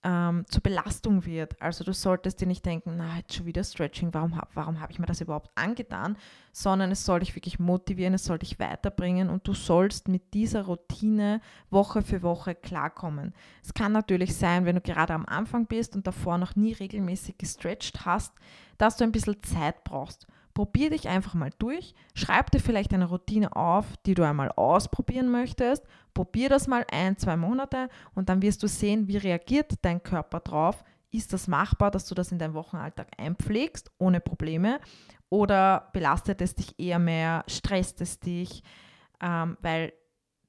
ähm, 0.04 0.44
zur 0.48 0.62
Belastung 0.62 1.24
wird. 1.24 1.60
Also 1.60 1.82
du 1.82 1.92
solltest 1.92 2.40
dir 2.40 2.46
nicht 2.46 2.64
denken, 2.64 2.94
na, 2.96 3.16
jetzt 3.16 3.34
schon 3.34 3.46
wieder 3.46 3.64
Stretching, 3.64 4.14
warum, 4.14 4.40
warum 4.54 4.80
habe 4.80 4.92
ich 4.92 4.98
mir 4.98 5.06
das 5.06 5.20
überhaupt 5.20 5.50
angetan, 5.56 6.16
sondern 6.52 6.92
es 6.92 7.04
soll 7.04 7.20
dich 7.20 7.34
wirklich 7.34 7.58
motivieren, 7.58 8.14
es 8.14 8.24
soll 8.24 8.38
dich 8.38 8.60
weiterbringen 8.60 9.28
und 9.28 9.46
du 9.48 9.54
sollst 9.54 10.08
mit 10.08 10.34
dieser 10.34 10.62
Routine 10.66 11.40
Woche 11.70 12.02
für 12.02 12.22
Woche 12.22 12.54
klarkommen. 12.54 13.34
Es 13.62 13.74
kann 13.74 13.92
natürlich 13.92 14.36
sein, 14.36 14.64
wenn 14.64 14.76
du 14.76 14.80
gerade 14.80 15.14
am 15.14 15.26
Anfang 15.26 15.66
bist 15.66 15.96
und 15.96 16.06
davor 16.06 16.38
noch 16.38 16.54
nie 16.54 16.72
regelmäßig 16.72 17.36
gestretcht 17.38 18.04
hast, 18.04 18.32
dass 18.76 18.96
du 18.96 19.04
ein 19.04 19.12
bisschen 19.12 19.42
Zeit 19.42 19.82
brauchst. 19.82 20.26
Probier 20.58 20.90
dich 20.90 21.06
einfach 21.06 21.34
mal 21.34 21.52
durch, 21.60 21.94
schreib 22.14 22.50
dir 22.50 22.58
vielleicht 22.58 22.92
eine 22.92 23.04
Routine 23.04 23.54
auf, 23.54 23.96
die 24.06 24.14
du 24.14 24.24
einmal 24.24 24.50
ausprobieren 24.50 25.30
möchtest. 25.30 25.84
Probier 26.14 26.48
das 26.48 26.66
mal 26.66 26.84
ein, 26.90 27.16
zwei 27.16 27.36
Monate 27.36 27.88
und 28.16 28.28
dann 28.28 28.42
wirst 28.42 28.64
du 28.64 28.66
sehen, 28.66 29.06
wie 29.06 29.18
reagiert 29.18 29.74
dein 29.82 30.02
Körper 30.02 30.40
drauf. 30.40 30.82
Ist 31.12 31.32
das 31.32 31.46
machbar, 31.46 31.92
dass 31.92 32.08
du 32.08 32.16
das 32.16 32.32
in 32.32 32.40
deinen 32.40 32.54
Wochenalltag 32.54 33.06
einpflegst, 33.18 33.92
ohne 33.98 34.18
Probleme? 34.18 34.80
Oder 35.28 35.90
belastet 35.92 36.42
es 36.42 36.56
dich 36.56 36.76
eher 36.76 36.98
mehr, 36.98 37.44
stresst 37.46 38.00
es 38.00 38.18
dich? 38.18 38.64
Ähm, 39.20 39.56
weil 39.60 39.92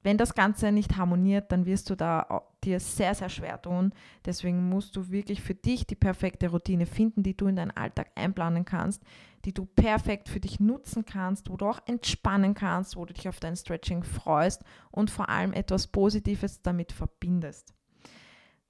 wenn 0.02 0.16
das 0.16 0.34
Ganze 0.34 0.72
nicht 0.72 0.96
harmoniert, 0.96 1.52
dann 1.52 1.66
wirst 1.66 1.90
du 1.90 1.94
da 1.94 2.42
dir 2.64 2.80
sehr, 2.80 3.14
sehr 3.14 3.28
schwer 3.28 3.60
tun. 3.60 3.92
Deswegen 4.24 4.68
musst 4.68 4.96
du 4.96 5.10
wirklich 5.10 5.42
für 5.42 5.54
dich 5.54 5.86
die 5.86 5.94
perfekte 5.94 6.48
Routine 6.48 6.86
finden, 6.86 7.22
die 7.22 7.36
du 7.36 7.46
in 7.46 7.56
deinen 7.56 7.70
Alltag 7.70 8.10
einplanen 8.14 8.64
kannst, 8.64 9.02
die 9.44 9.54
du 9.54 9.66
perfekt 9.66 10.28
für 10.28 10.40
dich 10.40 10.60
nutzen 10.60 11.04
kannst, 11.04 11.50
wo 11.50 11.56
du 11.56 11.66
auch 11.66 11.80
entspannen 11.86 12.54
kannst, 12.54 12.96
wo 12.96 13.04
du 13.04 13.14
dich 13.14 13.28
auf 13.28 13.40
dein 13.40 13.56
Stretching 13.56 14.02
freust 14.02 14.62
und 14.90 15.10
vor 15.10 15.28
allem 15.28 15.52
etwas 15.52 15.86
Positives 15.86 16.62
damit 16.62 16.92
verbindest. 16.92 17.74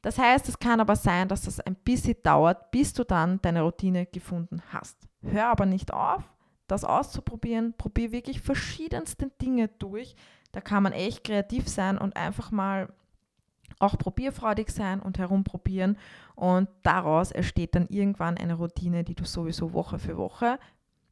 Das 0.03 0.19
heißt, 0.19 0.49
es 0.49 0.59
kann 0.59 0.81
aber 0.81 0.97
sein, 0.97 1.29
dass 1.29 1.43
das 1.43 1.61
ein 1.61 1.75
bisschen 1.75 2.17
dauert, 2.23 2.71
bis 2.71 2.95
du 2.95 3.05
dann 3.05 3.41
deine 3.43 3.62
Routine 3.62 4.07
gefunden 4.07 4.62
hast. 4.73 5.09
Hör 5.23 5.49
aber 5.49 5.67
nicht 5.67 5.93
auf, 5.93 6.23
das 6.67 6.85
auszuprobieren. 6.85 7.75
Probier 7.77 8.12
wirklich 8.12 8.41
verschiedenste 8.41 9.31
Dinge 9.43 9.69
durch, 9.69 10.17
da 10.53 10.61
kann 10.61 10.83
man 10.83 10.93
echt 10.93 11.25
kreativ 11.25 11.69
sein 11.69 11.99
und 11.99 12.17
einfach 12.17 12.50
mal 12.50 12.93
auch 13.80 13.99
probierfreudig 13.99 14.70
sein 14.70 15.00
und 15.00 15.18
herumprobieren. 15.18 15.96
Und 16.37 16.68
daraus 16.82 17.32
entsteht 17.32 17.75
dann 17.75 17.88
irgendwann 17.88 18.37
eine 18.37 18.54
Routine, 18.54 19.02
die 19.04 19.14
du 19.14 19.25
sowieso 19.25 19.72
Woche 19.72 19.99
für 19.99 20.16
Woche 20.16 20.58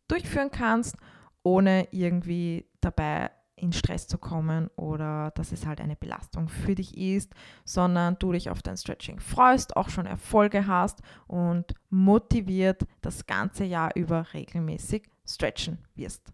durchführen 0.06 0.50
kannst, 0.50 0.96
ohne 1.42 1.88
irgendwie 1.90 2.66
dabei 2.80 3.30
in 3.60 3.72
Stress 3.72 4.06
zu 4.06 4.18
kommen 4.18 4.70
oder 4.76 5.32
dass 5.32 5.52
es 5.52 5.66
halt 5.66 5.80
eine 5.80 5.96
Belastung 5.96 6.48
für 6.48 6.74
dich 6.74 6.96
ist, 6.96 7.32
sondern 7.64 8.16
du 8.18 8.32
dich 8.32 8.50
auf 8.50 8.62
dein 8.62 8.76
Stretching 8.76 9.20
freust, 9.20 9.76
auch 9.76 9.88
schon 9.88 10.06
Erfolge 10.06 10.66
hast 10.66 11.00
und 11.26 11.74
motiviert 11.90 12.86
das 13.02 13.26
ganze 13.26 13.64
Jahr 13.64 13.90
über 13.96 14.32
regelmäßig 14.32 15.08
stretchen 15.26 15.78
wirst. 15.94 16.32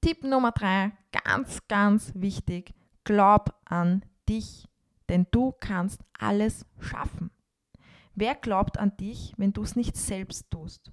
Tipp 0.00 0.24
Nummer 0.24 0.52
drei, 0.52 0.92
ganz, 1.12 1.60
ganz 1.68 2.12
wichtig, 2.14 2.74
glaub 3.04 3.54
an 3.64 4.04
dich, 4.28 4.66
denn 5.10 5.26
du 5.32 5.52
kannst 5.52 6.02
alles 6.18 6.64
schaffen. 6.78 7.30
Wer 8.14 8.36
glaubt 8.36 8.78
an 8.78 8.96
dich, 8.96 9.34
wenn 9.36 9.52
du 9.52 9.62
es 9.62 9.76
nicht 9.76 9.96
selbst 9.96 10.50
tust? 10.50 10.92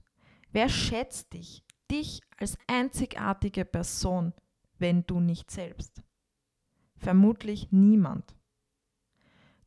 Wer 0.51 0.69
schätzt 0.69 1.33
dich, 1.33 1.63
dich 1.91 2.21
als 2.37 2.57
einzigartige 2.67 3.63
Person, 3.63 4.33
wenn 4.79 5.05
du 5.05 5.19
nicht 5.19 5.51
selbst? 5.51 6.01
Vermutlich 6.97 7.71
niemand. 7.71 8.35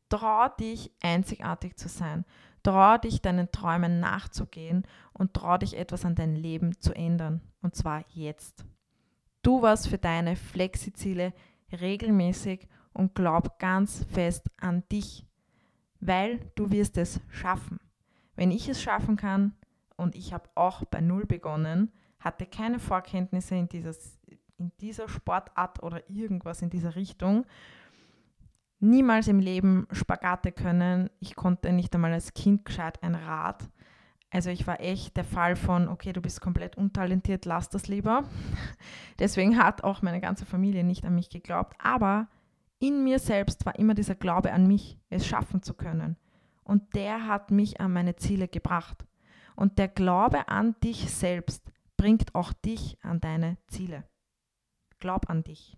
Trau 0.09 0.49
dich, 0.49 0.91
einzigartig 1.01 1.77
zu 1.77 1.87
sein. 1.87 2.25
Trau 2.63 2.97
dich, 2.97 3.21
deinen 3.21 3.51
Träumen 3.51 4.01
nachzugehen 4.01 4.85
und 5.13 5.33
trau 5.33 5.57
dich, 5.57 5.77
etwas 5.77 6.03
an 6.03 6.15
deinem 6.15 6.35
Leben 6.35 6.77
zu 6.81 6.93
ändern. 6.93 7.41
Und 7.61 7.75
zwar 7.75 8.03
jetzt. 8.09 8.65
Tu 9.43 9.61
was 9.61 9.87
für 9.87 9.97
deine 9.97 10.35
Flexiziele 10.35 11.33
regelmäßig 11.71 12.67
und 12.93 13.15
glaub 13.15 13.59
ganz 13.59 14.05
fest 14.11 14.49
an 14.59 14.83
dich, 14.91 15.25
weil 15.99 16.39
du 16.55 16.71
wirst 16.71 16.97
es 16.97 17.19
schaffen. 17.29 17.79
Wenn 18.35 18.51
ich 18.51 18.67
es 18.69 18.81
schaffen 18.81 19.17
kann, 19.17 19.53
und 20.01 20.15
ich 20.15 20.33
habe 20.33 20.49
auch 20.55 20.83
bei 20.85 20.99
Null 20.99 21.25
begonnen, 21.25 21.91
hatte 22.19 22.45
keine 22.45 22.79
Vorkenntnisse 22.79 23.55
in, 23.55 23.69
dieses, 23.69 24.19
in 24.57 24.71
dieser 24.81 25.07
Sportart 25.07 25.81
oder 25.83 26.09
irgendwas 26.09 26.61
in 26.61 26.69
dieser 26.69 26.95
Richtung, 26.95 27.45
niemals 28.79 29.27
im 29.27 29.39
Leben 29.39 29.87
Spagate 29.91 30.51
können. 30.51 31.09
Ich 31.19 31.35
konnte 31.35 31.71
nicht 31.71 31.93
einmal 31.93 32.13
als 32.13 32.33
Kind 32.33 32.65
gescheit 32.65 33.01
ein 33.03 33.15
Rad. 33.15 33.69
Also 34.31 34.49
ich 34.49 34.65
war 34.65 34.79
echt 34.79 35.17
der 35.17 35.23
Fall 35.23 35.55
von, 35.55 35.87
okay, 35.87 36.13
du 36.13 36.21
bist 36.21 36.41
komplett 36.41 36.77
untalentiert, 36.77 37.45
lass 37.45 37.69
das 37.69 37.87
lieber. 37.87 38.23
Deswegen 39.19 39.57
hat 39.57 39.83
auch 39.83 40.01
meine 40.01 40.21
ganze 40.21 40.45
Familie 40.45 40.83
nicht 40.83 41.05
an 41.05 41.15
mich 41.15 41.29
geglaubt. 41.29 41.75
Aber 41.79 42.27
in 42.81 43.03
mir 43.03 43.19
selbst 43.19 43.65
war 43.65 43.77
immer 43.77 43.93
dieser 43.93 44.15
Glaube 44.15 44.51
an 44.51 44.67
mich, 44.67 44.97
es 45.09 45.25
schaffen 45.25 45.61
zu 45.61 45.75
können. 45.75 46.17
Und 46.63 46.95
der 46.95 47.27
hat 47.27 47.51
mich 47.51 47.79
an 47.79 47.93
meine 47.93 48.15
Ziele 48.15 48.47
gebracht. 48.47 49.05
Und 49.55 49.77
der 49.77 49.87
Glaube 49.87 50.47
an 50.47 50.75
dich 50.83 51.11
selbst 51.11 51.71
bringt 51.95 52.33
auch 52.33 52.51
dich 52.53 52.97
an 53.03 53.21
deine 53.21 53.57
Ziele. 53.67 54.03
Glaub 54.97 55.29
an 55.29 55.43
dich. 55.43 55.77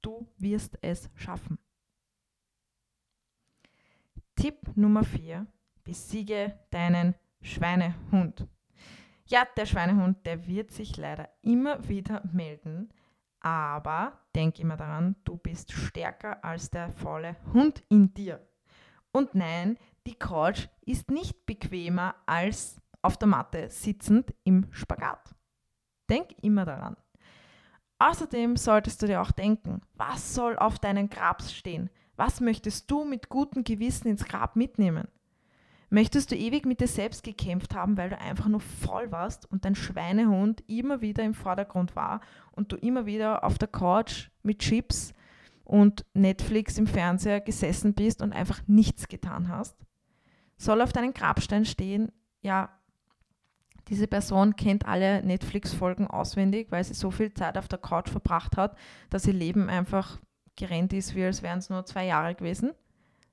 Du 0.00 0.26
wirst 0.38 0.78
es 0.80 1.10
schaffen. 1.14 1.58
Tipp 4.34 4.74
Nummer 4.74 5.04
4. 5.04 5.46
Besiege 5.84 6.58
deinen 6.70 7.14
Schweinehund. 7.42 8.48
Ja, 9.26 9.46
der 9.56 9.66
Schweinehund, 9.66 10.24
der 10.24 10.46
wird 10.46 10.70
sich 10.70 10.96
leider 10.96 11.28
immer 11.42 11.88
wieder 11.88 12.22
melden, 12.32 12.88
aber 13.42 14.20
denk 14.34 14.58
immer 14.58 14.76
daran, 14.76 15.16
du 15.24 15.36
bist 15.36 15.72
stärker 15.72 16.44
als 16.44 16.70
der 16.70 16.90
faule 16.90 17.36
Hund 17.52 17.82
in 17.88 18.14
dir. 18.14 18.40
Und 19.12 19.34
nein, 19.34 19.78
die 20.06 20.14
Couch 20.14 20.68
ist 20.84 21.10
nicht 21.10 21.44
bequemer 21.46 22.14
als 22.26 22.80
auf 23.02 23.16
der 23.16 23.28
Matte 23.28 23.68
sitzend 23.68 24.34
im 24.44 24.66
Spagat. 24.72 25.34
Denk 26.08 26.32
immer 26.42 26.64
daran. 26.64 26.96
Außerdem 27.98 28.56
solltest 28.56 29.02
du 29.02 29.06
dir 29.06 29.22
auch 29.22 29.30
denken, 29.30 29.80
was 29.94 30.34
soll 30.34 30.56
auf 30.58 30.78
deinem 30.78 31.08
Grab 31.08 31.42
stehen? 31.42 31.90
Was 32.16 32.40
möchtest 32.40 32.90
du 32.90 33.04
mit 33.04 33.28
gutem 33.28 33.64
Gewissen 33.64 34.08
ins 34.08 34.24
Grab 34.24 34.56
mitnehmen? 34.56 35.08
Möchtest 35.94 36.30
du 36.30 36.36
ewig 36.36 36.64
mit 36.64 36.80
dir 36.80 36.88
selbst 36.88 37.22
gekämpft 37.22 37.74
haben, 37.74 37.98
weil 37.98 38.08
du 38.08 38.18
einfach 38.18 38.48
nur 38.48 38.60
voll 38.60 39.12
warst 39.12 39.44
und 39.52 39.66
dein 39.66 39.74
Schweinehund 39.74 40.64
immer 40.66 41.02
wieder 41.02 41.22
im 41.22 41.34
Vordergrund 41.34 41.94
war 41.94 42.22
und 42.52 42.72
du 42.72 42.76
immer 42.76 43.04
wieder 43.04 43.44
auf 43.44 43.58
der 43.58 43.68
Couch 43.68 44.30
mit 44.42 44.60
Chips 44.60 45.12
und 45.64 46.06
Netflix 46.14 46.78
im 46.78 46.86
Fernseher 46.86 47.42
gesessen 47.42 47.92
bist 47.92 48.22
und 48.22 48.32
einfach 48.32 48.62
nichts 48.66 49.06
getan 49.06 49.48
hast? 49.48 49.76
Soll 50.56 50.80
auf 50.80 50.94
deinem 50.94 51.12
Grabstein 51.12 51.66
stehen, 51.66 52.10
ja, 52.40 52.70
diese 53.88 54.06
Person 54.06 54.56
kennt 54.56 54.86
alle 54.86 55.22
Netflix-Folgen 55.22 56.06
auswendig, 56.06 56.68
weil 56.70 56.84
sie 56.84 56.94
so 56.94 57.10
viel 57.10 57.34
Zeit 57.34 57.58
auf 57.58 57.68
der 57.68 57.78
Couch 57.78 58.08
verbracht 58.08 58.56
hat, 58.56 58.78
dass 59.10 59.26
ihr 59.26 59.34
Leben 59.34 59.68
einfach 59.68 60.18
gerannt 60.56 60.94
ist, 60.94 61.14
wie 61.14 61.24
als 61.26 61.42
wären 61.42 61.58
es 61.58 61.68
nur 61.68 61.84
zwei 61.84 62.06
Jahre 62.06 62.34
gewesen. 62.34 62.72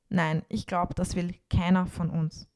Nein, 0.09 0.43
ich 0.49 0.67
glaube, 0.67 0.93
das 0.93 1.15
will 1.15 1.35
keiner 1.49 1.85
von 1.85 2.09
uns. 2.09 2.48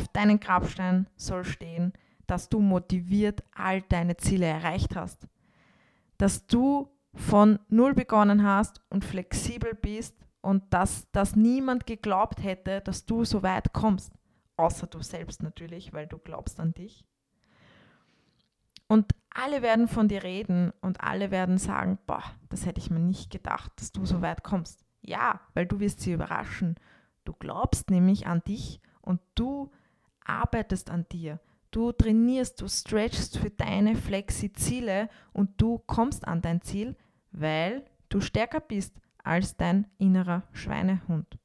Auf 0.00 0.08
deinem 0.08 0.40
Grabstein 0.40 1.06
soll 1.16 1.44
stehen, 1.44 1.92
dass 2.26 2.48
du 2.48 2.60
motiviert 2.60 3.42
all 3.52 3.82
deine 3.82 4.16
Ziele 4.16 4.46
erreicht 4.46 4.96
hast. 4.96 5.28
Dass 6.16 6.46
du 6.46 6.88
von 7.12 7.58
Null 7.68 7.92
begonnen 7.92 8.42
hast 8.42 8.80
und 8.88 9.04
flexibel 9.04 9.74
bist 9.74 10.16
und 10.40 10.62
dass, 10.72 11.10
dass 11.12 11.36
niemand 11.36 11.86
geglaubt 11.86 12.42
hätte, 12.42 12.80
dass 12.80 13.04
du 13.04 13.26
so 13.26 13.42
weit 13.42 13.74
kommst. 13.74 14.14
Außer 14.56 14.86
du 14.86 15.02
selbst 15.02 15.42
natürlich, 15.42 15.92
weil 15.92 16.06
du 16.06 16.16
glaubst 16.16 16.60
an 16.60 16.72
dich. 16.72 17.04
Und 18.88 19.12
alle 19.28 19.60
werden 19.60 19.86
von 19.86 20.08
dir 20.08 20.22
reden 20.22 20.72
und 20.80 21.02
alle 21.02 21.30
werden 21.30 21.58
sagen, 21.58 21.98
boah, 22.06 22.24
das 22.48 22.64
hätte 22.64 22.80
ich 22.80 22.90
mir 22.90 23.00
nicht 23.00 23.30
gedacht, 23.30 23.70
dass 23.76 23.92
du 23.92 24.06
so 24.06 24.22
weit 24.22 24.44
kommst. 24.44 24.82
Ja, 25.02 25.40
weil 25.52 25.66
du 25.66 25.78
wirst 25.78 26.00
sie 26.00 26.14
überraschen. 26.14 26.76
Du 27.24 27.34
glaubst 27.34 27.90
nämlich 27.90 28.26
an 28.26 28.42
dich 28.46 28.80
und 29.02 29.20
du 29.34 29.70
arbeitest 30.30 30.90
an 30.90 31.06
dir. 31.10 31.40
Du 31.70 31.92
trainierst, 31.92 32.60
du 32.60 32.68
stretchst 32.68 33.38
für 33.38 33.50
deine 33.50 33.94
Flexi-Ziele 33.94 35.08
und 35.32 35.60
du 35.60 35.78
kommst 35.78 36.26
an 36.26 36.40
dein 36.40 36.62
Ziel, 36.62 36.96
weil 37.30 37.84
du 38.08 38.20
stärker 38.20 38.60
bist 38.60 38.96
als 39.22 39.56
dein 39.56 39.86
innerer 39.98 40.42
Schweinehund. 40.52 41.38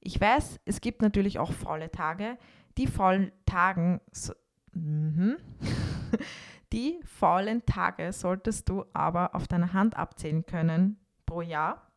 Ich 0.00 0.20
weiß, 0.20 0.60
es 0.66 0.80
gibt 0.82 1.00
natürlich 1.00 1.38
auch 1.38 1.52
faule 1.52 1.90
Tage. 1.90 2.36
Die 2.76 2.86
faulen 2.86 3.32
Tagen, 3.46 4.00
so, 4.12 4.34
mm 4.72 5.34
die 6.72 7.00
faulen 7.04 7.64
Tage 7.64 8.12
solltest 8.12 8.68
du 8.68 8.84
aber 8.92 9.34
auf 9.34 9.48
deiner 9.48 9.72
Hand 9.72 9.96
abzählen 9.96 10.44
können 10.44 10.98
pro 11.24 11.40
Jahr. 11.40 11.90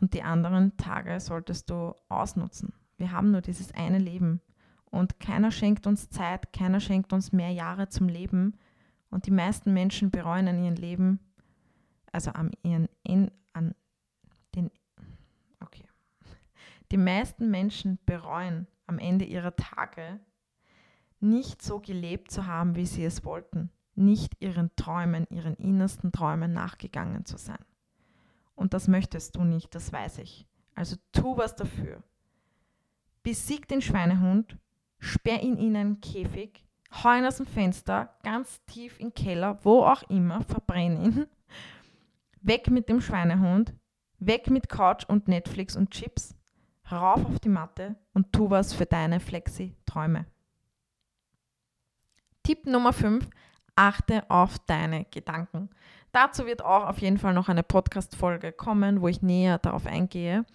Und 0.00 0.14
die 0.14 0.22
anderen 0.22 0.76
Tage 0.76 1.18
solltest 1.18 1.70
du 1.70 1.94
ausnutzen. 2.08 2.72
Wir 2.98 3.12
haben 3.12 3.30
nur 3.30 3.40
dieses 3.40 3.72
eine 3.72 3.98
Leben. 3.98 4.40
Und 4.90 5.20
keiner 5.20 5.50
schenkt 5.50 5.86
uns 5.86 6.10
Zeit, 6.10 6.52
keiner 6.52 6.80
schenkt 6.80 7.12
uns 7.12 7.32
mehr 7.32 7.50
Jahre 7.50 7.88
zum 7.88 8.08
Leben. 8.08 8.56
Und 9.10 9.26
die 9.26 9.30
meisten 9.30 9.72
Menschen 9.72 10.10
bereuen 10.10 10.48
an 10.48 10.62
ihrem 10.62 10.74
Leben, 10.74 11.20
also 12.12 12.30
an 12.32 12.50
ihren, 12.62 12.88
in, 13.02 13.30
an 13.52 13.74
den, 14.54 14.70
okay. 15.60 15.84
Die 16.90 16.96
meisten 16.96 17.50
Menschen 17.50 17.98
bereuen 18.04 18.66
am 18.86 18.98
Ende 18.98 19.24
ihrer 19.24 19.54
Tage 19.56 20.20
nicht 21.20 21.62
so 21.62 21.80
gelebt 21.80 22.30
zu 22.30 22.46
haben, 22.46 22.76
wie 22.76 22.86
sie 22.86 23.04
es 23.04 23.24
wollten, 23.24 23.70
nicht 23.94 24.36
ihren 24.40 24.74
Träumen, 24.76 25.26
ihren 25.30 25.54
innersten 25.56 26.12
Träumen 26.12 26.52
nachgegangen 26.52 27.24
zu 27.24 27.36
sein. 27.36 27.64
Und 28.54 28.74
das 28.74 28.88
möchtest 28.88 29.36
du 29.36 29.44
nicht, 29.44 29.74
das 29.74 29.92
weiß 29.92 30.18
ich. 30.18 30.46
Also 30.74 30.96
tu 31.12 31.36
was 31.36 31.56
dafür. 31.56 32.02
Besieg 33.28 33.68
den 33.68 33.82
Schweinehund, 33.82 34.56
sperr 35.00 35.42
ihn 35.42 35.58
in 35.58 35.76
einen 35.76 36.00
Käfig, 36.00 36.64
hau 36.90 37.12
ihn 37.12 37.26
aus 37.26 37.36
dem 37.36 37.44
Fenster, 37.44 38.16
ganz 38.22 38.64
tief 38.64 38.98
in 38.98 39.08
den 39.08 39.14
Keller, 39.14 39.58
wo 39.64 39.82
auch 39.82 40.02
immer, 40.04 40.40
verbrenn 40.40 40.96
ihn. 40.96 41.26
Weg 42.40 42.70
mit 42.70 42.88
dem 42.88 43.02
Schweinehund, 43.02 43.74
weg 44.18 44.48
mit 44.48 44.70
Couch 44.70 45.04
und 45.04 45.28
Netflix 45.28 45.76
und 45.76 45.90
Chips, 45.90 46.34
rauf 46.90 47.22
auf 47.26 47.38
die 47.40 47.50
Matte 47.50 47.96
und 48.14 48.32
tu 48.32 48.48
was 48.48 48.72
für 48.72 48.86
deine 48.86 49.20
Flexi-Träume. 49.20 50.24
Tipp 52.44 52.64
Nummer 52.64 52.94
5, 52.94 53.28
achte 53.76 54.24
auf 54.30 54.58
deine 54.60 55.04
Gedanken. 55.04 55.68
Dazu 56.12 56.46
wird 56.46 56.64
auch 56.64 56.86
auf 56.86 56.98
jeden 57.00 57.18
Fall 57.18 57.34
noch 57.34 57.50
eine 57.50 57.62
Podcast-Folge 57.62 58.52
kommen, 58.52 59.02
wo 59.02 59.08
ich 59.08 59.20
näher 59.20 59.58
darauf 59.58 59.84
eingehe. 59.84 60.46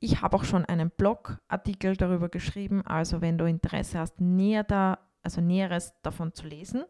Ich 0.00 0.22
habe 0.22 0.36
auch 0.36 0.44
schon 0.44 0.64
einen 0.64 0.90
Blogartikel 0.90 1.96
darüber 1.96 2.28
geschrieben, 2.28 2.86
also 2.86 3.20
wenn 3.20 3.36
du 3.36 3.46
Interesse 3.46 3.98
hast, 3.98 4.20
näher 4.20 4.62
da, 4.62 5.00
also 5.22 5.40
Näheres 5.40 5.92
davon 6.02 6.32
zu 6.32 6.46
lesen, 6.46 6.84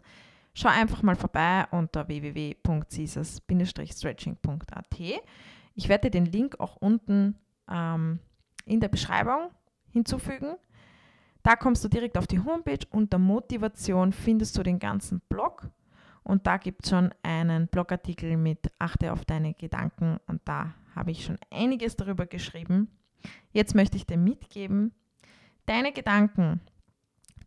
schau 0.52 0.68
einfach 0.68 1.02
mal 1.02 1.16
vorbei 1.16 1.66
unter 1.70 2.06
www.caesars-stretching.at. 2.08 5.00
Ich 5.74 5.88
werde 5.88 6.10
den 6.10 6.26
Link 6.26 6.60
auch 6.60 6.76
unten 6.76 7.36
ähm, 7.70 8.18
in 8.66 8.80
der 8.80 8.88
Beschreibung 8.88 9.52
hinzufügen. 9.90 10.56
Da 11.42 11.56
kommst 11.56 11.82
du 11.84 11.88
direkt 11.88 12.18
auf 12.18 12.26
die 12.26 12.40
Homepage. 12.40 12.84
Unter 12.90 13.16
Motivation 13.18 14.12
findest 14.12 14.58
du 14.58 14.62
den 14.62 14.78
ganzen 14.78 15.22
Blog. 15.28 15.70
Und 16.28 16.46
da 16.46 16.58
gibt 16.58 16.84
es 16.84 16.90
schon 16.90 17.14
einen 17.22 17.68
Blogartikel 17.68 18.36
mit 18.36 18.70
Achte 18.78 19.14
auf 19.14 19.24
deine 19.24 19.54
Gedanken. 19.54 20.18
Und 20.26 20.42
da 20.44 20.74
habe 20.94 21.10
ich 21.10 21.24
schon 21.24 21.38
einiges 21.50 21.96
darüber 21.96 22.26
geschrieben. 22.26 22.88
Jetzt 23.50 23.74
möchte 23.74 23.96
ich 23.96 24.04
dir 24.04 24.18
mitgeben, 24.18 24.92
deine 25.64 25.90
Gedanken, 25.90 26.60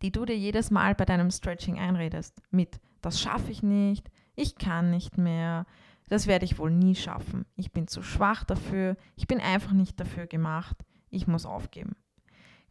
die 0.02 0.10
du 0.10 0.24
dir 0.24 0.36
jedes 0.36 0.72
Mal 0.72 0.96
bei 0.96 1.04
deinem 1.04 1.30
Stretching 1.30 1.78
einredest, 1.78 2.42
mit 2.50 2.80
das 3.02 3.20
schaffe 3.20 3.52
ich 3.52 3.62
nicht, 3.62 4.10
ich 4.34 4.56
kann 4.56 4.90
nicht 4.90 5.16
mehr, 5.16 5.64
das 6.08 6.26
werde 6.26 6.44
ich 6.44 6.58
wohl 6.58 6.72
nie 6.72 6.96
schaffen, 6.96 7.46
ich 7.54 7.70
bin 7.70 7.86
zu 7.86 8.02
schwach 8.02 8.42
dafür, 8.42 8.96
ich 9.14 9.28
bin 9.28 9.40
einfach 9.40 9.72
nicht 9.72 10.00
dafür 10.00 10.26
gemacht, 10.26 10.76
ich 11.08 11.28
muss 11.28 11.46
aufgeben. 11.46 11.94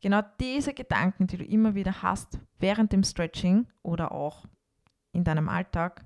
Genau 0.02 0.22
diese 0.42 0.74
Gedanken, 0.74 1.28
die 1.28 1.38
du 1.38 1.46
immer 1.46 1.74
wieder 1.74 2.02
hast 2.02 2.38
während 2.60 2.92
dem 2.92 3.04
Stretching 3.04 3.68
oder 3.82 4.12
auch 4.12 4.46
in 5.12 5.24
deinem 5.24 5.50
Alltag, 5.50 6.06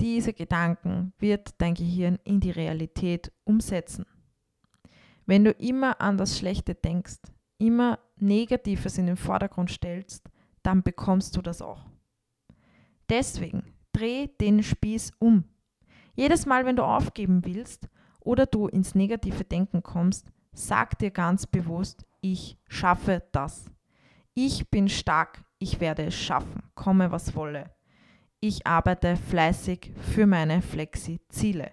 diese 0.00 0.32
Gedanken 0.32 1.12
wird 1.18 1.54
dein 1.58 1.74
Gehirn 1.74 2.18
in 2.24 2.40
die 2.40 2.50
Realität 2.50 3.32
umsetzen. 3.44 4.04
Wenn 5.24 5.44
du 5.44 5.50
immer 5.52 6.00
an 6.00 6.18
das 6.18 6.38
Schlechte 6.38 6.74
denkst, 6.74 7.16
immer 7.58 7.98
Negatives 8.16 8.98
in 8.98 9.06
den 9.06 9.16
Vordergrund 9.16 9.70
stellst, 9.70 10.28
dann 10.62 10.82
bekommst 10.82 11.36
du 11.36 11.42
das 11.42 11.62
auch. 11.62 11.86
Deswegen 13.08 13.62
dreh 13.92 14.28
den 14.40 14.62
Spieß 14.62 15.12
um. 15.18 15.44
Jedes 16.14 16.46
Mal, 16.46 16.66
wenn 16.66 16.76
du 16.76 16.84
aufgeben 16.84 17.44
willst 17.44 17.88
oder 18.20 18.46
du 18.46 18.68
ins 18.68 18.94
negative 18.94 19.44
Denken 19.44 19.82
kommst, 19.82 20.30
sag 20.52 20.98
dir 20.98 21.10
ganz 21.10 21.46
bewusst, 21.46 22.04
ich 22.20 22.58
schaffe 22.68 23.22
das. 23.32 23.70
Ich 24.34 24.70
bin 24.70 24.88
stark, 24.88 25.44
ich 25.58 25.80
werde 25.80 26.06
es 26.06 26.14
schaffen, 26.14 26.62
komme 26.74 27.10
was 27.10 27.34
wolle. 27.34 27.75
Ich 28.40 28.66
arbeite 28.66 29.16
fleißig 29.16 29.92
für 30.12 30.26
meine 30.26 30.60
Flexi-Ziele. 30.60 31.72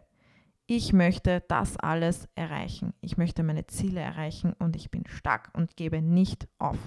Ich 0.65 0.93
möchte 0.93 1.43
das 1.49 1.75
alles 1.77 2.29
erreichen. 2.35 2.93
Ich 3.01 3.17
möchte 3.17 3.43
meine 3.43 3.67
Ziele 3.67 3.99
erreichen 3.99 4.53
und 4.59 4.77
ich 4.77 4.89
bin 4.89 5.05
stark 5.07 5.51
und 5.53 5.75
gebe 5.75 6.01
nicht 6.01 6.47
auf. 6.59 6.77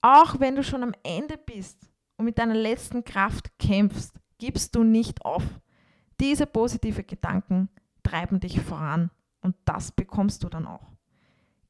Auch 0.00 0.40
wenn 0.40 0.56
du 0.56 0.62
schon 0.62 0.82
am 0.82 0.94
Ende 1.02 1.36
bist 1.36 1.90
und 2.16 2.24
mit 2.24 2.38
deiner 2.38 2.54
letzten 2.54 3.04
Kraft 3.04 3.58
kämpfst, 3.58 4.18
gibst 4.38 4.74
du 4.74 4.82
nicht 4.82 5.24
auf. 5.24 5.44
Diese 6.20 6.46
positive 6.46 7.04
Gedanken 7.04 7.68
treiben 8.02 8.40
dich 8.40 8.60
voran 8.60 9.10
und 9.42 9.54
das 9.66 9.92
bekommst 9.92 10.42
du 10.44 10.48
dann 10.48 10.66
auch. 10.66 10.93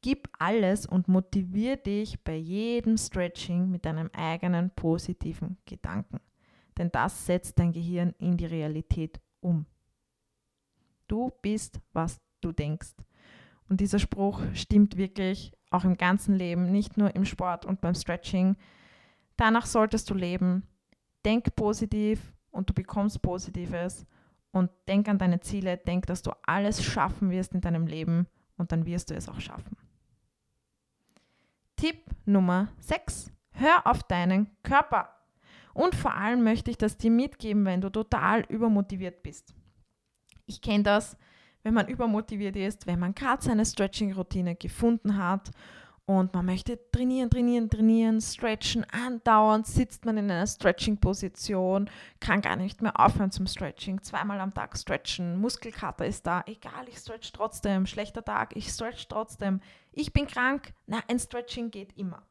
Gib 0.04 0.28
alles 0.38 0.84
und 0.84 1.08
motivier 1.08 1.78
dich 1.78 2.22
bei 2.24 2.36
jedem 2.36 2.98
Stretching 2.98 3.70
mit 3.70 3.86
deinem 3.86 4.10
eigenen 4.12 4.68
positiven 4.68 5.56
Gedanken. 5.64 6.20
Denn 6.76 6.90
das 6.92 7.24
setzt 7.24 7.58
dein 7.58 7.72
Gehirn 7.72 8.14
in 8.18 8.36
die 8.36 8.44
Realität 8.44 9.18
um. 9.40 9.64
Du 11.08 11.32
bist, 11.40 11.80
was 11.94 12.20
du 12.42 12.52
denkst. 12.52 12.92
Und 13.70 13.80
dieser 13.80 13.98
Spruch 13.98 14.42
stimmt 14.52 14.98
wirklich 14.98 15.54
auch 15.70 15.84
im 15.84 15.96
ganzen 15.96 16.34
Leben, 16.34 16.70
nicht 16.70 16.98
nur 16.98 17.14
im 17.16 17.24
Sport 17.24 17.64
und 17.64 17.80
beim 17.80 17.94
Stretching. 17.94 18.56
Danach 19.38 19.64
solltest 19.64 20.10
du 20.10 20.14
leben. 20.14 20.64
Denk 21.24 21.56
positiv 21.56 22.34
und 22.50 22.68
du 22.68 22.74
bekommst 22.74 23.22
Positives. 23.22 24.04
Und 24.52 24.70
denk 24.86 25.08
an 25.08 25.16
deine 25.16 25.40
Ziele, 25.40 25.78
denk, 25.78 26.04
dass 26.08 26.20
du 26.20 26.30
alles 26.42 26.84
schaffen 26.84 27.30
wirst 27.30 27.54
in 27.54 27.62
deinem 27.62 27.86
Leben 27.86 28.26
und 28.58 28.70
dann 28.70 28.84
wirst 28.84 29.08
du 29.08 29.14
es 29.14 29.30
auch 29.30 29.40
schaffen. 29.40 29.78
Tipp 31.84 32.06
Nummer 32.24 32.68
6. 32.78 33.30
Hör 33.50 33.86
auf 33.86 34.02
deinen 34.04 34.46
Körper. 34.62 35.10
Und 35.74 35.94
vor 35.94 36.14
allem 36.14 36.42
möchte 36.42 36.70
ich 36.70 36.78
das 36.78 36.96
dir 36.96 37.10
mitgeben, 37.10 37.66
wenn 37.66 37.82
du 37.82 37.90
total 37.90 38.40
übermotiviert 38.48 39.22
bist. 39.22 39.54
Ich 40.46 40.62
kenne 40.62 40.82
das, 40.82 41.18
wenn 41.62 41.74
man 41.74 41.88
übermotiviert 41.88 42.56
ist, 42.56 42.86
wenn 42.86 43.00
man 43.00 43.14
gerade 43.14 43.44
seine 43.44 43.66
Stretching-Routine 43.66 44.56
gefunden 44.56 45.18
hat 45.18 45.50
und 46.06 46.34
man 46.34 46.44
möchte 46.46 46.78
trainieren, 46.90 47.30
trainieren, 47.30 47.70
trainieren, 47.70 48.20
stretchen, 48.20 48.84
andauernd 48.90 49.66
sitzt 49.66 50.04
man 50.04 50.18
in 50.18 50.30
einer 50.30 50.46
Stretching-Position, 50.46 51.88
kann 52.20 52.42
gar 52.42 52.56
nicht 52.56 52.82
mehr 52.82 52.98
aufhören 53.00 53.30
zum 53.30 53.46
Stretching, 53.46 54.02
zweimal 54.02 54.40
am 54.40 54.52
Tag 54.52 54.76
stretchen, 54.76 55.40
Muskelkater 55.40 56.06
ist 56.06 56.26
da, 56.26 56.42
egal, 56.46 56.88
ich 56.88 56.98
stretch 56.98 57.32
trotzdem, 57.32 57.86
schlechter 57.86 58.24
Tag, 58.24 58.54
ich 58.56 58.68
stretch 58.68 59.08
trotzdem, 59.08 59.60
ich 59.92 60.12
bin 60.12 60.26
krank, 60.26 60.74
na, 60.86 61.00
ein 61.08 61.18
Stretching 61.18 61.70
geht 61.70 61.96
immer. 61.96 62.22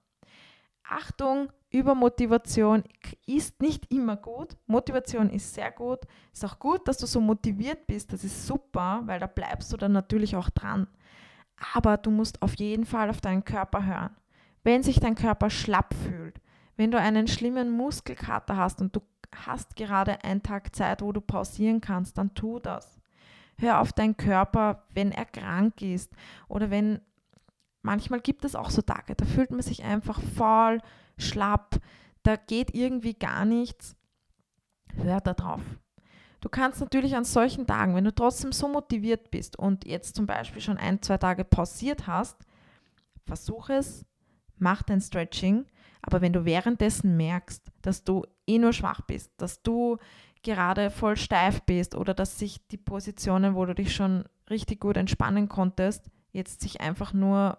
Achtung, 0.86 1.50
Übermotivation 1.72 2.84
ist 3.26 3.62
nicht 3.62 3.92
immer 3.92 4.18
gut. 4.18 4.56
Motivation 4.68 5.30
ist 5.30 5.54
sehr 5.54 5.72
gut. 5.72 6.02
Ist 6.32 6.46
auch 6.46 6.60
gut, 6.60 6.88
dass 6.88 6.98
du 6.98 7.06
so 7.08 7.22
motiviert 7.22 7.88
bist. 7.88 8.12
Das 8.12 8.24
ist 8.24 8.46
super, 8.46 9.02
weil 9.06 9.20
da 9.20 9.28
bleibst 9.28 9.72
du 9.72 9.78
dann 9.78 9.94
natürlich 9.94 10.36
auch 10.36 10.50
dran. 10.50 10.88
Aber 11.74 11.98
du 11.98 12.12
musst 12.12 12.42
auf 12.42 12.56
jeden 12.56 12.86
Fall 12.86 13.10
auf 13.10 13.22
deinen 13.22 13.46
Körper 13.46 13.86
hören. 13.86 14.16
Wenn 14.64 14.84
sich 14.84 15.00
dein 15.00 15.16
Körper 15.16 15.50
schlapp 15.50 15.94
fühlt, 15.94 16.40
wenn 16.76 16.92
du 16.92 17.00
einen 17.00 17.28
schlimmen 17.28 17.72
Muskelkater 17.72 18.58
hast 18.58 18.82
und 18.82 18.96
du 18.96 19.02
hast 19.36 19.76
gerade 19.76 20.24
einen 20.24 20.44
Tag 20.44 20.76
Zeit, 20.76 21.02
wo 21.02 21.12
du 21.12 21.22
pausieren 21.22 21.82
kannst, 21.82 22.18
dann 22.18 22.34
tu 22.34 22.60
das. 22.60 23.00
Hör 23.58 23.80
auf 23.80 23.94
deinen 23.94 24.18
Körper, 24.18 24.84
wenn 24.94 25.12
er 25.12 25.26
krank 25.26 25.82
ist 25.82 26.12
oder 26.48 26.72
wenn 26.72 27.02
manchmal 27.82 28.20
gibt 28.20 28.46
es 28.46 28.56
auch 28.56 28.70
so 28.70 28.82
Tage, 28.82 29.16
da 29.16 29.26
fühlt 29.26 29.52
man 29.52 29.62
sich 29.62 29.84
einfach 29.84 30.20
faul, 30.22 30.80
schlapp, 31.18 31.80
da 32.24 32.36
geht 32.36 32.74
irgendwie 32.74 33.14
gar 33.14 33.46
nichts. 33.46 33.96
Hör 34.96 35.22
da 35.22 35.34
drauf. 35.34 35.62
Du 36.44 36.50
kannst 36.50 36.82
natürlich 36.82 37.16
an 37.16 37.24
solchen 37.24 37.66
Tagen, 37.66 37.96
wenn 37.96 38.04
du 38.04 38.14
trotzdem 38.14 38.52
so 38.52 38.68
motiviert 38.68 39.32
bist 39.32 39.58
und 39.58 39.86
jetzt 39.86 40.14
zum 40.14 40.26
Beispiel 40.26 40.62
schon 40.62 40.76
ein, 40.76 41.02
zwei 41.02 41.18
Tage 41.18 41.46
pausiert 41.46 42.06
hast, 42.06 42.36
versuch 43.26 43.70
es, 43.70 44.06
mach 44.58 44.84
dein 44.84 45.00
Stretching, 45.00 45.66
aber 46.02 46.20
wenn 46.20 46.34
du 46.34 46.44
währenddessen 46.44 47.16
merkst, 47.16 47.72
dass 47.82 48.04
du 48.04 48.26
eh 48.46 48.60
nur 48.60 48.74
schwach 48.74 49.00
bist, 49.08 49.32
dass 49.38 49.64
du 49.64 50.00
gerade 50.42 50.90
voll 50.92 51.16
steif 51.16 51.62
bist 51.62 51.96
oder 51.96 52.14
dass 52.14 52.38
sich 52.38 52.68
die 52.68 52.78
Positionen, 52.78 53.56
wo 53.56 53.66
du 53.66 53.74
dich 53.74 53.96
schon 53.96 54.26
richtig 54.50 54.82
gut 54.82 54.98
entspannen 54.98 55.48
konntest, 55.48 56.12
jetzt 56.34 56.60
sich 56.60 56.82
einfach 56.82 57.14
nur 57.14 57.58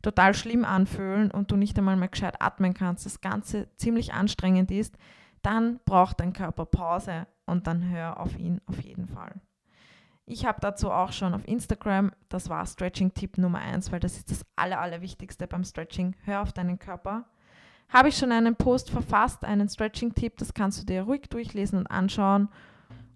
total 0.00 0.32
schlimm 0.32 0.64
anfühlen 0.64 1.30
und 1.30 1.50
du 1.50 1.56
nicht 1.56 1.76
einmal 1.76 1.96
mehr 1.96 2.08
gescheit 2.08 2.40
atmen 2.40 2.72
kannst, 2.72 3.04
das 3.04 3.20
Ganze 3.20 3.68
ziemlich 3.76 4.14
anstrengend 4.14 4.70
ist, 4.70 4.96
dann 5.44 5.80
braucht 5.84 6.20
dein 6.20 6.32
Körper 6.32 6.66
Pause 6.66 7.26
und 7.46 7.66
dann 7.66 7.88
hör 7.90 8.20
auf 8.20 8.38
ihn 8.38 8.60
auf 8.66 8.80
jeden 8.80 9.06
Fall. 9.06 9.40
Ich 10.26 10.46
habe 10.46 10.58
dazu 10.60 10.90
auch 10.90 11.12
schon 11.12 11.34
auf 11.34 11.46
Instagram, 11.46 12.10
das 12.30 12.48
war 12.48 12.64
Stretching-Tipp 12.64 13.36
Nummer 13.36 13.58
1, 13.58 13.92
weil 13.92 14.00
das 14.00 14.16
ist 14.16 14.30
das 14.30 14.46
Aller, 14.56 14.80
Allerwichtigste 14.80 15.46
beim 15.46 15.64
Stretching. 15.64 16.16
Hör 16.24 16.40
auf 16.40 16.54
deinen 16.54 16.78
Körper. 16.78 17.26
Habe 17.90 18.08
ich 18.08 18.16
schon 18.16 18.32
einen 18.32 18.56
Post 18.56 18.90
verfasst, 18.90 19.44
einen 19.44 19.68
Stretching-Tipp, 19.68 20.38
das 20.38 20.54
kannst 20.54 20.80
du 20.80 20.86
dir 20.86 21.02
ruhig 21.02 21.28
durchlesen 21.28 21.78
und 21.78 21.86
anschauen. 21.88 22.48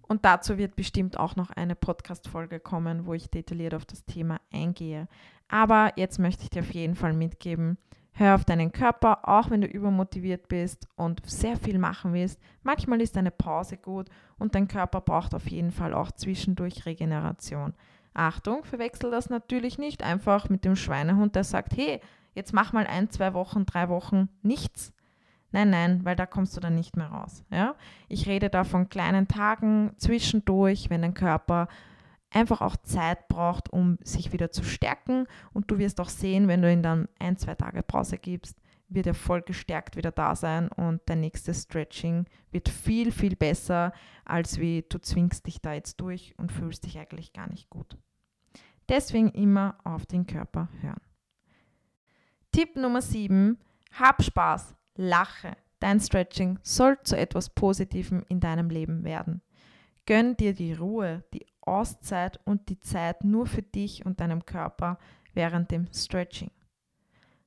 Und 0.07 0.23
dazu 0.23 0.57
wird 0.59 0.75
bestimmt 0.75 1.17
auch 1.17 1.35
noch 1.35 1.49
eine 1.49 1.75
Podcast-Folge 1.75 2.59
kommen, 2.59 3.07
wo 3.07 3.13
ich 3.13 3.29
detailliert 3.29 3.73
auf 3.73 3.85
das 3.85 4.05
Thema 4.05 4.39
eingehe. 4.51 5.07
Aber 5.47 5.93
jetzt 5.95 6.19
möchte 6.19 6.43
ich 6.43 6.51
dir 6.51 6.61
auf 6.61 6.71
jeden 6.71 6.95
Fall 6.95 7.13
mitgeben, 7.13 7.77
hör 8.19 8.35
auf 8.35 8.43
deinen 8.43 8.73
Körper, 8.73 9.27
auch 9.27 9.49
wenn 9.49 9.61
du 9.61 9.67
übermotiviert 9.67 10.49
bist 10.49 10.87
und 10.97 11.21
sehr 11.25 11.55
viel 11.55 11.79
machen 11.79 12.11
willst. 12.11 12.39
Manchmal 12.63 13.01
ist 13.01 13.17
eine 13.17 13.31
Pause 13.31 13.77
gut 13.77 14.09
und 14.37 14.55
dein 14.55 14.67
Körper 14.67 14.99
braucht 14.99 15.33
auf 15.33 15.47
jeden 15.47 15.71
Fall 15.71 15.93
auch 15.93 16.11
zwischendurch 16.11 16.85
Regeneration. 16.85 17.73
Achtung, 18.13 18.65
verwechsel 18.65 19.09
das 19.09 19.29
natürlich 19.29 19.77
nicht 19.77 20.03
einfach 20.03 20.49
mit 20.49 20.65
dem 20.65 20.75
Schweinehund, 20.75 21.35
der 21.35 21.45
sagt, 21.45 21.77
hey, 21.77 22.01
jetzt 22.35 22.53
mach 22.53 22.73
mal 22.73 22.85
ein, 22.85 23.09
zwei 23.09 23.33
Wochen, 23.33 23.65
drei 23.65 23.87
Wochen 23.87 24.27
nichts. 24.41 24.91
Nein, 25.51 25.69
nein, 25.69 26.01
weil 26.03 26.17
da 26.17 26.25
kommst 26.25 26.55
du 26.57 26.59
dann 26.59 26.75
nicht 26.75 26.97
mehr 26.97 27.07
raus. 27.07 27.45
Ja? 27.49 27.75
Ich 28.09 28.27
rede 28.27 28.49
da 28.49 28.65
von 28.65 28.89
kleinen 28.89 29.29
Tagen 29.29 29.93
zwischendurch, 29.97 30.89
wenn 30.89 31.01
dein 31.01 31.13
Körper 31.13 31.69
einfach 32.31 32.61
auch 32.61 32.77
Zeit 32.77 33.27
braucht, 33.27 33.71
um 33.71 33.97
sich 34.03 34.31
wieder 34.31 34.51
zu 34.51 34.63
stärken. 34.63 35.25
Und 35.53 35.71
du 35.71 35.77
wirst 35.77 35.99
auch 35.99 36.09
sehen, 36.09 36.47
wenn 36.47 36.61
du 36.61 36.71
ihn 36.71 36.83
dann 36.83 37.07
ein, 37.19 37.37
zwei 37.37 37.55
Tage 37.55 37.83
Pause 37.83 38.17
gibst, 38.17 38.57
wird 38.89 39.07
er 39.07 39.13
voll 39.13 39.41
gestärkt 39.41 39.95
wieder 39.95 40.11
da 40.11 40.35
sein 40.35 40.67
und 40.69 41.01
dein 41.05 41.19
nächstes 41.19 41.63
Stretching 41.63 42.25
wird 42.51 42.69
viel, 42.69 43.11
viel 43.11 43.35
besser, 43.35 43.93
als 44.25 44.59
wie 44.59 44.83
du 44.87 44.99
zwingst 44.99 45.45
dich 45.45 45.61
da 45.61 45.73
jetzt 45.73 46.01
durch 46.01 46.33
und 46.37 46.51
fühlst 46.51 46.85
dich 46.85 46.97
eigentlich 46.97 47.31
gar 47.31 47.47
nicht 47.49 47.69
gut. 47.69 47.97
Deswegen 48.89 49.29
immer 49.29 49.77
auf 49.83 50.07
den 50.07 50.25
Körper 50.25 50.69
hören. 50.81 51.01
Tipp 52.51 52.75
Nummer 52.75 53.03
7. 53.03 53.59
Hab 53.93 54.23
Spaß, 54.23 54.75
lache. 54.95 55.55
Dein 55.79 55.99
Stretching 55.99 56.59
soll 56.63 56.97
zu 57.03 57.15
etwas 57.15 57.51
Positivem 57.51 58.25
in 58.27 58.39
deinem 58.39 58.69
Leben 58.69 59.03
werden. 59.03 59.41
Gönn 60.05 60.35
dir 60.35 60.53
die 60.53 60.73
Ruhe, 60.73 61.23
die 61.33 61.45
Auszeit 61.69 62.39
und 62.45 62.69
die 62.69 62.79
Zeit 62.79 63.23
nur 63.23 63.45
für 63.45 63.61
dich 63.61 64.05
und 64.05 64.19
deinem 64.19 64.45
Körper 64.45 64.97
während 65.33 65.71
dem 65.71 65.87
Stretching. 65.93 66.51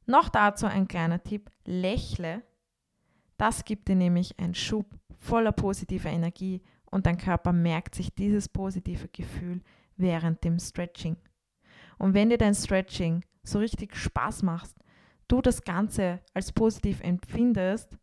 Noch 0.06 0.28
dazu 0.28 0.66
ein 0.66 0.88
kleiner 0.88 1.22
Tipp, 1.22 1.50
lächle. 1.64 2.42
Das 3.36 3.64
gibt 3.64 3.88
dir 3.88 3.96
nämlich 3.96 4.38
einen 4.38 4.54
Schub 4.54 4.86
voller 5.18 5.52
positiver 5.52 6.10
Energie 6.10 6.62
und 6.90 7.06
dein 7.06 7.18
Körper 7.18 7.52
merkt 7.52 7.94
sich 7.94 8.14
dieses 8.14 8.48
positive 8.48 9.08
Gefühl 9.08 9.62
während 9.96 10.44
dem 10.44 10.58
Stretching. 10.58 11.16
Und 11.98 12.14
wenn 12.14 12.30
dir 12.30 12.38
dein 12.38 12.54
Stretching 12.54 13.24
so 13.42 13.58
richtig 13.58 13.96
Spaß 13.96 14.42
macht, 14.42 14.74
du 15.28 15.40
das 15.40 15.62
Ganze 15.62 16.20
als 16.34 16.52
positiv 16.52 17.00
empfindest, 17.00 17.96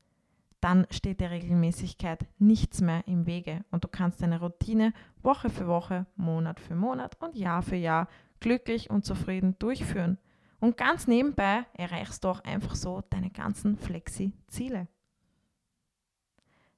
dann 0.61 0.87
steht 0.91 1.21
der 1.21 1.31
Regelmäßigkeit 1.31 2.25
nichts 2.37 2.81
mehr 2.81 3.07
im 3.07 3.25
Wege 3.25 3.63
und 3.71 3.83
du 3.83 3.87
kannst 3.87 4.21
deine 4.21 4.39
Routine 4.39 4.93
Woche 5.21 5.49
für 5.49 5.67
Woche, 5.67 6.05
Monat 6.15 6.59
für 6.59 6.75
Monat 6.75 7.17
und 7.21 7.35
Jahr 7.35 7.61
für 7.61 7.75
Jahr 7.75 8.07
glücklich 8.39 8.89
und 8.89 9.05
zufrieden 9.05 9.57
durchführen. 9.59 10.17
Und 10.59 10.75
ganz 10.75 11.07
nebenbei 11.07 11.65
erreichst 11.73 12.23
du 12.23 12.29
auch 12.29 12.43
einfach 12.43 12.75
so 12.75 13.01
deine 13.09 13.29
ganzen 13.29 13.77
Flexi-Ziele. 13.77 14.87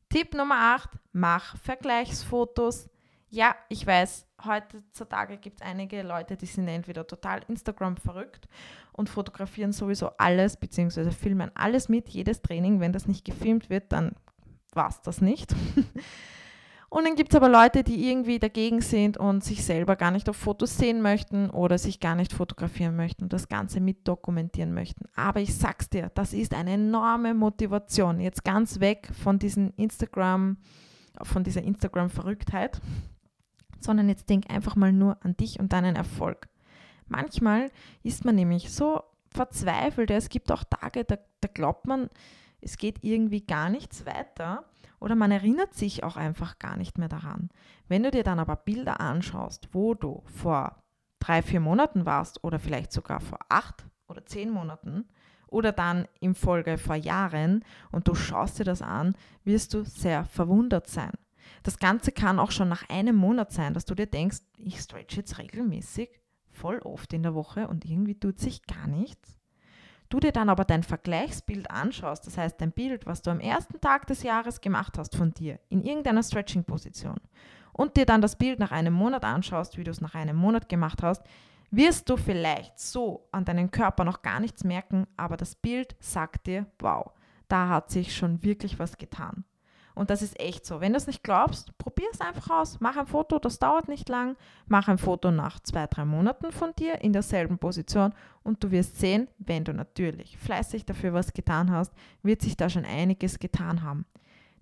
Tipp 0.09 0.33
Nummer 0.33 0.75
8, 0.75 0.89
mach 1.13 1.57
Vergleichsfotos. 1.57 2.89
Ja, 3.33 3.55
ich 3.69 3.87
weiß, 3.87 4.27
heutzutage 4.45 5.37
gibt 5.37 5.61
es 5.61 5.65
einige 5.65 6.01
Leute, 6.03 6.35
die 6.35 6.45
sind 6.45 6.67
entweder 6.67 7.07
total 7.07 7.39
Instagram 7.47 7.95
verrückt 7.95 8.49
und 8.91 9.09
fotografieren 9.09 9.71
sowieso 9.71 10.09
alles, 10.17 10.57
beziehungsweise 10.57 11.13
filmen 11.13 11.49
alles 11.55 11.87
mit, 11.87 12.09
jedes 12.09 12.41
Training. 12.41 12.81
Wenn 12.81 12.91
das 12.91 13.07
nicht 13.07 13.23
gefilmt 13.23 13.69
wird, 13.69 13.93
dann 13.93 14.15
war 14.73 14.89
es 14.89 15.01
das 15.01 15.21
nicht. 15.21 15.55
Und 16.89 17.05
dann 17.05 17.15
gibt 17.15 17.31
es 17.31 17.37
aber 17.37 17.47
Leute, 17.47 17.85
die 17.85 18.09
irgendwie 18.09 18.37
dagegen 18.37 18.81
sind 18.81 19.15
und 19.15 19.45
sich 19.45 19.63
selber 19.63 19.95
gar 19.95 20.11
nicht 20.11 20.27
auf 20.27 20.35
Fotos 20.35 20.77
sehen 20.77 21.01
möchten 21.01 21.49
oder 21.49 21.77
sich 21.77 22.01
gar 22.01 22.15
nicht 22.15 22.33
fotografieren 22.33 22.97
möchten 22.97 23.23
und 23.23 23.31
das 23.31 23.47
Ganze 23.47 23.79
mit 23.79 24.05
dokumentieren 24.05 24.73
möchten. 24.73 25.05
Aber 25.15 25.39
ich 25.39 25.55
sag's 25.55 25.89
dir, 25.89 26.11
das 26.15 26.33
ist 26.33 26.53
eine 26.53 26.73
enorme 26.73 27.33
Motivation. 27.33 28.19
Jetzt 28.19 28.43
ganz 28.43 28.81
weg 28.81 29.07
von 29.23 29.39
diesem 29.39 29.71
Instagram, 29.77 30.57
von 31.23 31.45
dieser 31.45 31.61
Instagram-Verrücktheit 31.61 32.81
sondern 33.83 34.09
jetzt 34.09 34.29
denk 34.29 34.49
einfach 34.49 34.75
mal 34.75 34.91
nur 34.91 35.17
an 35.23 35.35
dich 35.37 35.59
und 35.59 35.73
deinen 35.73 35.95
Erfolg. 35.95 36.47
Manchmal 37.07 37.71
ist 38.03 38.25
man 38.25 38.35
nämlich 38.35 38.71
so 38.71 39.03
verzweifelt, 39.29 40.11
es 40.11 40.29
gibt 40.29 40.51
auch 40.51 40.63
Tage, 40.63 41.03
da, 41.03 41.17
da 41.41 41.47
glaubt 41.53 41.87
man, 41.87 42.09
es 42.61 42.77
geht 42.77 43.03
irgendwie 43.03 43.41
gar 43.41 43.69
nichts 43.69 44.05
weiter 44.05 44.65
oder 44.99 45.15
man 45.15 45.31
erinnert 45.31 45.73
sich 45.73 46.03
auch 46.03 46.15
einfach 46.15 46.59
gar 46.59 46.77
nicht 46.77 46.97
mehr 46.97 47.09
daran. 47.09 47.49
Wenn 47.87 48.03
du 48.03 48.11
dir 48.11 48.23
dann 48.23 48.39
aber 48.39 48.55
Bilder 48.55 49.01
anschaust, 49.01 49.69
wo 49.73 49.93
du 49.93 50.21
vor 50.25 50.81
drei, 51.19 51.41
vier 51.41 51.59
Monaten 51.59 52.05
warst 52.05 52.43
oder 52.43 52.59
vielleicht 52.59 52.91
sogar 52.91 53.19
vor 53.19 53.39
acht 53.49 53.85
oder 54.07 54.25
zehn 54.25 54.49
Monaten 54.49 55.05
oder 55.47 55.71
dann 55.71 56.07
im 56.19 56.35
Folge 56.35 56.77
vor 56.77 56.95
Jahren 56.95 57.65
und 57.91 58.07
du 58.07 58.15
schaust 58.15 58.59
dir 58.59 58.63
das 58.63 58.81
an, 58.81 59.15
wirst 59.43 59.73
du 59.73 59.83
sehr 59.83 60.23
verwundert 60.25 60.87
sein. 60.87 61.11
Das 61.63 61.77
Ganze 61.77 62.11
kann 62.11 62.39
auch 62.39 62.51
schon 62.51 62.69
nach 62.69 62.89
einem 62.89 63.15
Monat 63.15 63.51
sein, 63.51 63.73
dass 63.73 63.85
du 63.85 63.93
dir 63.93 64.07
denkst, 64.07 64.39
ich 64.57 64.79
stretch 64.79 65.15
jetzt 65.15 65.37
regelmäßig, 65.37 66.09
voll 66.49 66.79
oft 66.79 67.13
in 67.13 67.23
der 67.23 67.35
Woche 67.35 67.67
und 67.67 67.85
irgendwie 67.85 68.19
tut 68.19 68.39
sich 68.39 68.65
gar 68.65 68.87
nichts. 68.87 69.37
Du 70.09 70.19
dir 70.19 70.33
dann 70.33 70.49
aber 70.49 70.65
dein 70.65 70.83
Vergleichsbild 70.83 71.71
anschaust, 71.71 72.27
das 72.27 72.37
heißt 72.37 72.59
dein 72.59 72.73
Bild, 72.73 73.05
was 73.05 73.21
du 73.21 73.31
am 73.31 73.39
ersten 73.39 73.79
Tag 73.79 74.07
des 74.07 74.23
Jahres 74.23 74.59
gemacht 74.59 74.97
hast 74.97 75.15
von 75.15 75.33
dir, 75.33 75.59
in 75.69 75.83
irgendeiner 75.83 76.21
Stretching-Position, 76.21 77.21
und 77.71 77.95
dir 77.95 78.05
dann 78.05 78.21
das 78.21 78.35
Bild 78.35 78.59
nach 78.59 78.71
einem 78.71 78.93
Monat 78.93 79.23
anschaust, 79.23 79.77
wie 79.77 79.85
du 79.85 79.91
es 79.91 80.01
nach 80.01 80.13
einem 80.13 80.35
Monat 80.35 80.67
gemacht 80.67 81.01
hast, 81.01 81.23
wirst 81.69 82.09
du 82.09 82.17
vielleicht 82.17 82.77
so 82.77 83.29
an 83.31 83.45
deinem 83.45 83.71
Körper 83.71 84.03
noch 84.03 84.21
gar 84.21 84.41
nichts 84.41 84.65
merken, 84.65 85.07
aber 85.15 85.37
das 85.37 85.55
Bild 85.55 85.95
sagt 86.01 86.47
dir, 86.47 86.65
wow, 86.79 87.11
da 87.47 87.69
hat 87.69 87.89
sich 87.89 88.13
schon 88.13 88.43
wirklich 88.43 88.79
was 88.79 88.97
getan. 88.97 89.45
Und 89.93 90.09
das 90.09 90.21
ist 90.21 90.39
echt 90.39 90.65
so. 90.65 90.81
Wenn 90.81 90.93
du 90.93 90.97
es 90.97 91.07
nicht 91.07 91.23
glaubst, 91.23 91.77
probier 91.77 92.07
es 92.11 92.21
einfach 92.21 92.61
aus. 92.61 92.79
Mach 92.79 92.97
ein 92.97 93.07
Foto, 93.07 93.39
das 93.39 93.59
dauert 93.59 93.87
nicht 93.87 94.07
lang. 94.09 94.37
Mach 94.67 94.87
ein 94.87 94.97
Foto 94.97 95.31
nach 95.31 95.59
zwei, 95.59 95.87
drei 95.87 96.05
Monaten 96.05 96.51
von 96.51 96.73
dir 96.77 97.01
in 97.01 97.13
derselben 97.13 97.57
Position 97.57 98.13
und 98.43 98.63
du 98.63 98.71
wirst 98.71 98.99
sehen, 98.99 99.27
wenn 99.37 99.63
du 99.63 99.73
natürlich 99.73 100.37
fleißig 100.37 100.85
dafür 100.85 101.13
was 101.13 101.33
getan 101.33 101.71
hast, 101.71 101.93
wird 102.23 102.41
sich 102.41 102.55
da 102.55 102.69
schon 102.69 102.85
einiges 102.85 103.39
getan 103.39 103.83
haben. 103.83 104.05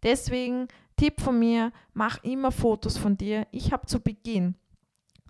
Deswegen 0.03 0.67
Tipp 0.97 1.21
von 1.21 1.37
mir, 1.37 1.71
mach 1.93 2.23
immer 2.23 2.51
Fotos 2.51 2.97
von 2.97 3.17
dir. 3.17 3.47
Ich 3.51 3.71
habe 3.71 3.85
zu 3.85 3.99
Beginn 4.01 4.55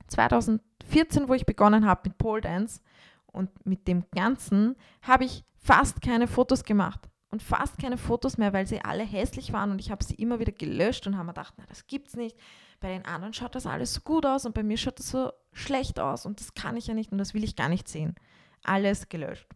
2014, 0.07 1.27
wo 1.27 1.33
ich 1.33 1.45
begonnen 1.45 1.85
habe 1.85 2.01
mit 2.05 2.17
Pole 2.17 2.41
Dance 2.41 2.81
und 3.27 3.65
mit 3.65 3.87
dem 3.87 4.05
Ganzen, 4.11 4.75
habe 5.01 5.25
ich 5.25 5.43
fast 5.57 6.01
keine 6.01 6.27
Fotos 6.27 6.63
gemacht 6.63 7.08
und 7.31 7.43
fast 7.43 7.77
keine 7.77 7.97
Fotos 7.97 8.37
mehr, 8.37 8.53
weil 8.53 8.67
sie 8.67 8.83
alle 8.83 9.03
hässlich 9.03 9.53
waren 9.53 9.71
und 9.71 9.79
ich 9.79 9.91
habe 9.91 10.03
sie 10.03 10.15
immer 10.15 10.39
wieder 10.39 10.51
gelöscht 10.51 11.05
und 11.07 11.15
habe 11.15 11.27
mir 11.27 11.33
gedacht, 11.33 11.53
na, 11.57 11.65
das 11.67 11.87
gibt's 11.87 12.15
nicht. 12.15 12.37
Bei 12.79 12.89
den 12.89 13.05
anderen 13.05 13.33
schaut 13.33 13.55
das 13.55 13.65
alles 13.65 13.93
so 13.93 14.01
gut 14.01 14.25
aus 14.25 14.45
und 14.45 14.55
bei 14.55 14.63
mir 14.63 14.77
schaut 14.77 14.99
das 14.99 15.09
so 15.09 15.31
schlecht 15.53 15.99
aus 15.99 16.25
und 16.25 16.39
das 16.39 16.53
kann 16.53 16.77
ich 16.77 16.87
ja 16.87 16.93
nicht 16.93 17.11
und 17.11 17.17
das 17.17 17.33
will 17.33 17.43
ich 17.43 17.55
gar 17.55 17.69
nicht 17.69 17.87
sehen. 17.87 18.15
Alles 18.63 19.09
gelöscht. 19.09 19.47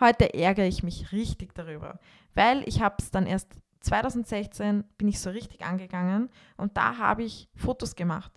Heute 0.00 0.32
ärgere 0.34 0.66
ich 0.66 0.82
mich 0.82 1.12
richtig 1.12 1.54
darüber, 1.54 2.00
weil 2.34 2.66
ich 2.66 2.80
habe 2.80 2.96
es 2.98 3.10
dann 3.10 3.26
erst 3.26 3.48
2016 3.80 4.84
bin 4.98 5.08
ich 5.08 5.20
so 5.20 5.30
richtig 5.30 5.64
angegangen 5.64 6.30
und 6.56 6.76
da 6.76 6.98
habe 6.98 7.22
ich 7.22 7.48
Fotos 7.54 7.96
gemacht. 7.96 8.32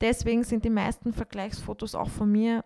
Deswegen 0.00 0.44
sind 0.44 0.64
die 0.64 0.70
meisten 0.70 1.12
Vergleichsfotos 1.12 1.94
auch 1.94 2.10
von 2.10 2.30
mir 2.30 2.64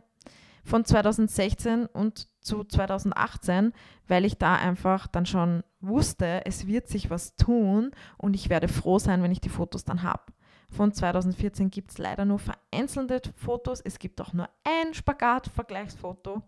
von 0.68 0.84
2016 0.84 1.86
und 1.86 2.28
zu 2.40 2.62
2018, 2.62 3.72
weil 4.06 4.24
ich 4.24 4.38
da 4.38 4.54
einfach 4.54 5.06
dann 5.06 5.26
schon 5.26 5.64
wusste, 5.80 6.42
es 6.44 6.66
wird 6.66 6.88
sich 6.88 7.10
was 7.10 7.36
tun 7.36 7.90
und 8.18 8.34
ich 8.34 8.48
werde 8.48 8.68
froh 8.68 8.98
sein, 8.98 9.22
wenn 9.22 9.32
ich 9.32 9.40
die 9.40 9.48
Fotos 9.48 9.84
dann 9.84 10.02
habe. 10.02 10.24
Von 10.70 10.92
2014 10.92 11.70
gibt 11.70 11.92
es 11.92 11.98
leider 11.98 12.26
nur 12.26 12.38
vereinzelte 12.38 13.32
Fotos. 13.36 13.80
Es 13.80 13.98
gibt 13.98 14.20
auch 14.20 14.34
nur 14.34 14.50
ein 14.64 14.92
Spagat-Vergleichsfoto. 14.92 16.42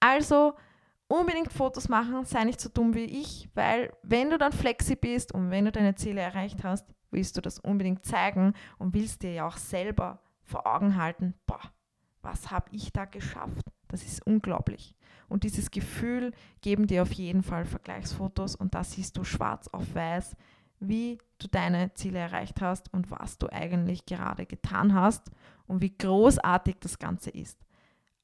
Also 0.00 0.52
unbedingt 1.08 1.50
Fotos 1.50 1.88
machen, 1.88 2.26
sei 2.26 2.44
nicht 2.44 2.60
so 2.60 2.68
dumm 2.68 2.94
wie 2.94 3.04
ich, 3.04 3.48
weil 3.54 3.92
wenn 4.02 4.28
du 4.28 4.36
dann 4.36 4.52
flexi 4.52 4.96
bist 4.96 5.32
und 5.32 5.50
wenn 5.50 5.64
du 5.64 5.72
deine 5.72 5.94
Ziele 5.94 6.20
erreicht 6.20 6.62
hast, 6.62 6.86
willst 7.10 7.38
du 7.38 7.40
das 7.40 7.58
unbedingt 7.58 8.04
zeigen 8.04 8.52
und 8.76 8.92
willst 8.92 9.22
dir 9.22 9.32
ja 9.32 9.46
auch 9.46 9.56
selber 9.56 10.20
vor 10.42 10.66
Augen 10.66 10.96
halten, 10.96 11.32
boah, 11.46 11.60
was 12.24 12.50
habe 12.50 12.68
ich 12.72 12.92
da 12.92 13.04
geschafft? 13.04 13.70
Das 13.88 14.02
ist 14.02 14.26
unglaublich. 14.26 14.94
Und 15.28 15.44
dieses 15.44 15.70
Gefühl 15.70 16.32
geben 16.60 16.86
dir 16.86 17.02
auf 17.02 17.12
jeden 17.12 17.42
Fall 17.42 17.64
Vergleichsfotos 17.64 18.56
und 18.56 18.74
da 18.74 18.84
siehst 18.84 19.16
du 19.16 19.24
schwarz 19.24 19.68
auf 19.68 19.94
weiß, 19.94 20.36
wie 20.80 21.18
du 21.38 21.48
deine 21.48 21.92
Ziele 21.94 22.18
erreicht 22.18 22.60
hast 22.60 22.92
und 22.92 23.10
was 23.10 23.38
du 23.38 23.50
eigentlich 23.52 24.06
gerade 24.06 24.46
getan 24.46 24.94
hast 24.94 25.30
und 25.66 25.80
wie 25.80 25.96
großartig 25.96 26.76
das 26.80 26.98
Ganze 26.98 27.30
ist. 27.30 27.58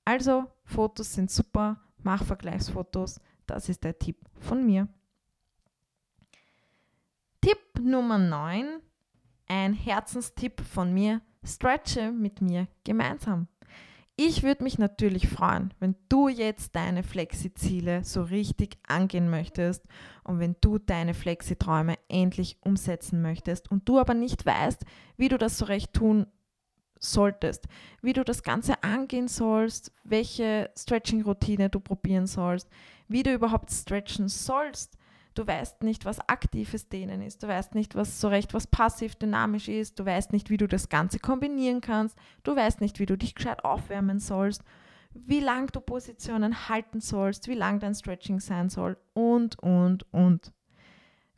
Also, 0.05 0.47
Fotos 0.65 1.15
sind 1.15 1.31
super, 1.31 1.81
mach 2.03 2.25
Vergleichsfotos, 2.25 3.21
das 3.47 3.69
ist 3.69 3.85
der 3.85 3.99
Tipp 3.99 4.17
von 4.39 4.65
mir. 4.67 4.89
Tipp 7.41 7.59
Nummer 7.81 8.19
9, 8.19 8.81
ein 9.47 9.75
Herzenstipp 9.75 10.61
von 10.61 10.93
mir, 10.93 11.21
stretche 11.45 12.13
mit 12.13 12.41
mir 12.41 12.69
gemeinsam. 12.85 13.49
Ich 14.23 14.43
würde 14.43 14.65
mich 14.65 14.77
natürlich 14.77 15.29
freuen, 15.31 15.73
wenn 15.81 15.97
du 16.11 16.29
jetzt 16.29 16.77
deine 16.77 17.03
Flexi-Ziele 17.03 18.05
so 18.05 18.23
richtig 18.23 18.77
angehen 18.87 19.31
möchtest 19.31 19.83
und 20.25 20.41
wenn 20.41 20.57
du 20.61 20.77
deine 20.77 21.15
Flexi-Träume 21.15 21.95
endlich 22.11 22.59
umsetzen 22.61 23.23
möchtest 23.23 23.71
und 23.71 23.89
du 23.89 23.99
aber 23.99 24.13
nicht 24.13 24.45
weißt, 24.45 24.85
wie 25.17 25.31
du 25.31 25.39
das 25.39 25.57
so 25.57 25.65
recht 25.65 25.95
tun 25.95 26.27
solltest, 26.99 27.67
wie 28.03 28.13
du 28.13 28.23
das 28.23 28.43
Ganze 28.43 28.83
angehen 28.85 29.27
sollst, 29.27 29.91
welche 30.05 30.71
Stretching-Routine 30.77 31.71
du 31.71 31.81
probieren 31.81 32.27
sollst, 32.27 32.69
wie 33.09 33.23
du 33.23 33.33
überhaupt 33.33 33.73
stretchen 33.73 34.29
sollst, 34.29 34.99
Du 35.35 35.47
weißt 35.47 35.83
nicht, 35.83 36.05
was 36.05 36.21
aktives 36.29 36.89
Dehnen 36.89 37.23
ist. 37.23 37.43
Du 37.43 37.49
weißt 37.49 37.75
nicht, 37.75 37.95
was 37.95 38.21
so 38.21 38.29
recht 38.29 38.53
was 38.53 38.67
passiv 38.67 39.15
dynamisch 39.15 39.69
ist. 39.69 39.99
Du 39.99 40.05
weißt 40.05 40.33
nicht, 40.33 40.51
wie 40.51 40.57
du 40.57 40.67
das 40.67 40.89
Ganze 40.89 41.19
kombinieren 41.19 41.81
kannst. 41.81 42.19
Du 42.43 42.57
weißt 42.57 42.81
nicht, 42.81 42.99
wie 42.99 43.07
du 43.07 43.17
dich 43.17 43.35
gescheit 43.35 43.65
aufwärmen 43.65 44.19
sollst, 44.19 44.63
wie 45.15 45.41
lang 45.41 45.71
du 45.73 45.81
Positionen 45.81 46.69
halten 46.69 47.01
sollst, 47.01 47.49
wie 47.49 47.55
lang 47.55 47.79
dein 47.79 47.95
Stretching 47.95 48.41
sein 48.41 48.71
soll 48.71 48.97
und, 49.15 49.59
und, 49.61 50.13
und. 50.13 50.53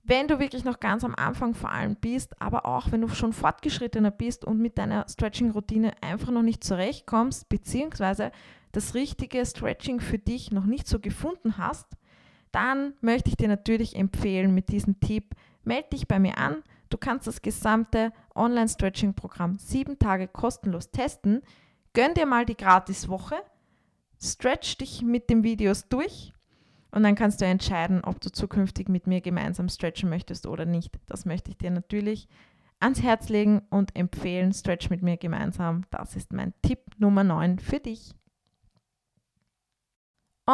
Wenn 0.05 0.27
du 0.27 0.41
wirklich 0.41 0.65
noch 0.65 0.81
ganz 0.81 1.05
am 1.05 1.15
Anfang 1.15 1.55
vor 1.55 1.71
allem 1.71 1.95
bist, 1.95 2.41
aber 2.41 2.67
auch 2.67 2.91
wenn 2.91 3.03
du 3.03 3.09
schon 3.09 3.33
fortgeschrittener 3.33 4.11
bist 4.11 4.45
und 4.45 4.59
mit 4.59 4.77
deiner 4.77 5.07
Stretching-Routine 5.09 5.93
einfach 6.03 6.33
noch 6.33 6.43
nicht 6.43 6.65
zurechtkommst, 6.65 7.49
beziehungsweise 7.49 8.33
das 8.73 8.95
richtige 8.95 9.47
Stretching 9.47 10.01
für 10.01 10.19
dich 10.19 10.51
noch 10.51 10.65
nicht 10.65 10.89
so 10.89 10.99
gefunden 10.99 11.57
hast, 11.57 11.87
dann 12.53 12.95
möchte 13.01 13.31
ich 13.31 13.37
dir 13.37 13.49
natürlich 13.49 13.97
empfehlen 13.97 14.55
mit 14.55 14.69
diesem 14.69 15.01
Tipp, 15.01 15.35
melde 15.65 15.89
dich 15.91 16.07
bei 16.07 16.19
mir 16.19 16.39
an. 16.39 16.63
Du 16.91 16.99
kannst 16.99 17.27
das 17.27 17.43
gesamte 17.43 18.13
Online-Stretching-Programm 18.35 19.59
sieben 19.59 19.99
Tage 19.99 20.29
kostenlos 20.29 20.91
testen. 20.91 21.43
Gönn 21.95 22.15
dir 22.15 22.27
mal 22.27 22.45
die 22.45 22.57
Gratis-Woche, 22.57 23.37
stretch 24.23 24.79
dich 24.79 25.03
mit 25.03 25.31
den 25.31 25.43
Videos 25.43 25.89
durch 25.89 26.33
und 26.91 27.03
dann 27.03 27.15
kannst 27.15 27.41
du 27.41 27.47
entscheiden, 27.47 28.05
ob 28.05 28.21
du 28.21 28.31
zukünftig 28.31 28.89
mit 28.89 29.07
mir 29.07 29.23
gemeinsam 29.23 29.69
stretchen 29.69 30.11
möchtest 30.11 30.47
oder 30.47 30.67
nicht. 30.67 30.99
Das 31.07 31.25
möchte 31.25 31.51
ich 31.51 31.59
dir 31.59 31.71
natürlich 31.71 32.29
ans 32.81 33.03
Herz 33.03 33.29
legen 33.31 33.63
und 33.71 33.97
empfehlen. 33.97 34.53
Stretch 34.53 34.91
mit 34.91 35.03
mir 35.03 35.17
gemeinsam. 35.17 35.85
Das 35.91 36.17
ist 36.17 36.33
mein 36.33 36.53
Tipp 36.63 36.81
Nummer 36.99 37.25
9 37.25 37.59
für 37.59 37.81
dich. 37.81 38.15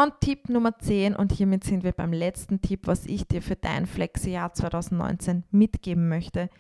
Und 0.00 0.20
Tipp 0.20 0.48
Nummer 0.48 0.78
10, 0.78 1.16
und 1.16 1.32
hiermit 1.32 1.64
sind 1.64 1.82
wir 1.82 1.90
beim 1.90 2.12
letzten 2.12 2.60
Tipp, 2.60 2.86
was 2.86 3.04
ich 3.04 3.26
dir 3.26 3.42
für 3.42 3.56
dein 3.56 3.84
Flexi-Jahr 3.84 4.52
2019 4.52 5.42
mitgeben 5.50 6.08
möchte. 6.08 6.50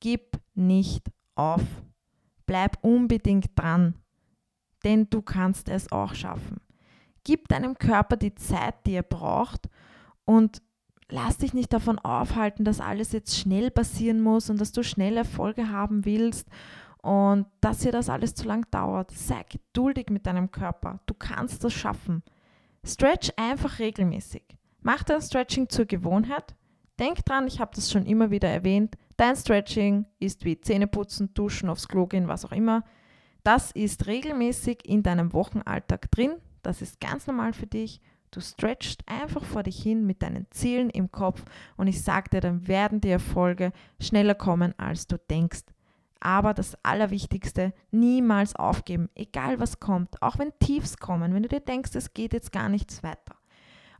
Gib 0.00 0.40
nicht 0.54 1.06
auf. 1.36 1.62
Bleib 2.44 2.78
unbedingt 2.82 3.50
dran, 3.54 3.94
denn 4.84 5.08
du 5.08 5.22
kannst 5.22 5.68
es 5.68 5.92
auch 5.92 6.16
schaffen. 6.16 6.60
Gib 7.22 7.46
deinem 7.46 7.78
Körper 7.78 8.16
die 8.16 8.34
Zeit, 8.34 8.74
die 8.84 8.94
er 8.94 9.04
braucht 9.04 9.68
und 10.24 10.60
lass 11.08 11.38
dich 11.38 11.54
nicht 11.54 11.72
davon 11.72 12.00
aufhalten, 12.00 12.64
dass 12.64 12.80
alles 12.80 13.12
jetzt 13.12 13.38
schnell 13.38 13.70
passieren 13.70 14.20
muss 14.20 14.50
und 14.50 14.60
dass 14.60 14.72
du 14.72 14.82
schnell 14.82 15.16
Erfolge 15.16 15.70
haben 15.70 16.04
willst 16.04 16.48
und 17.00 17.46
dass 17.60 17.78
dir 17.78 17.92
das 17.92 18.08
alles 18.08 18.34
zu 18.34 18.48
lang 18.48 18.68
dauert. 18.72 19.12
Sei 19.12 19.44
geduldig 19.48 20.10
mit 20.10 20.26
deinem 20.26 20.50
Körper. 20.50 20.98
Du 21.06 21.14
kannst 21.14 21.62
das 21.62 21.72
schaffen. 21.72 22.24
Stretch 22.84 23.30
einfach 23.36 23.78
regelmäßig. 23.78 24.42
Mach 24.80 25.04
dein 25.04 25.22
Stretching 25.22 25.68
zur 25.68 25.84
Gewohnheit. 25.84 26.56
Denk 26.98 27.24
dran, 27.24 27.46
ich 27.46 27.60
habe 27.60 27.70
das 27.74 27.90
schon 27.90 28.06
immer 28.06 28.30
wieder 28.30 28.48
erwähnt. 28.48 28.96
Dein 29.16 29.36
Stretching 29.36 30.06
ist 30.18 30.44
wie 30.44 30.60
Zähneputzen, 30.60 31.32
Duschen, 31.32 31.68
aufs 31.68 31.86
Klo 31.86 32.06
gehen, 32.06 32.26
was 32.26 32.44
auch 32.44 32.52
immer. 32.52 32.84
Das 33.44 33.70
ist 33.70 34.06
regelmäßig 34.06 34.80
in 34.84 35.02
deinem 35.02 35.32
Wochenalltag 35.32 36.10
drin. 36.10 36.32
Das 36.62 36.82
ist 36.82 37.00
ganz 37.00 37.26
normal 37.26 37.52
für 37.52 37.66
dich. 37.66 38.00
Du 38.32 38.40
stretchst 38.40 39.02
einfach 39.06 39.44
vor 39.44 39.62
dich 39.62 39.80
hin 39.80 40.06
mit 40.06 40.22
deinen 40.22 40.46
Zielen 40.50 40.90
im 40.90 41.12
Kopf 41.12 41.44
und 41.76 41.86
ich 41.86 42.02
sage 42.02 42.30
dir, 42.30 42.40
dann 42.40 42.66
werden 42.66 43.00
die 43.00 43.10
Erfolge 43.10 43.72
schneller 44.00 44.34
kommen, 44.34 44.74
als 44.78 45.06
du 45.06 45.18
denkst. 45.18 45.64
Aber 46.24 46.54
das 46.54 46.76
Allerwichtigste, 46.84 47.72
niemals 47.90 48.54
aufgeben, 48.54 49.10
egal 49.16 49.58
was 49.58 49.80
kommt, 49.80 50.22
auch 50.22 50.38
wenn 50.38 50.56
Tiefs 50.60 50.98
kommen, 50.98 51.34
wenn 51.34 51.42
du 51.42 51.48
dir 51.48 51.58
denkst, 51.58 51.96
es 51.96 52.14
geht 52.14 52.32
jetzt 52.32 52.52
gar 52.52 52.68
nichts 52.68 53.02
weiter. 53.02 53.34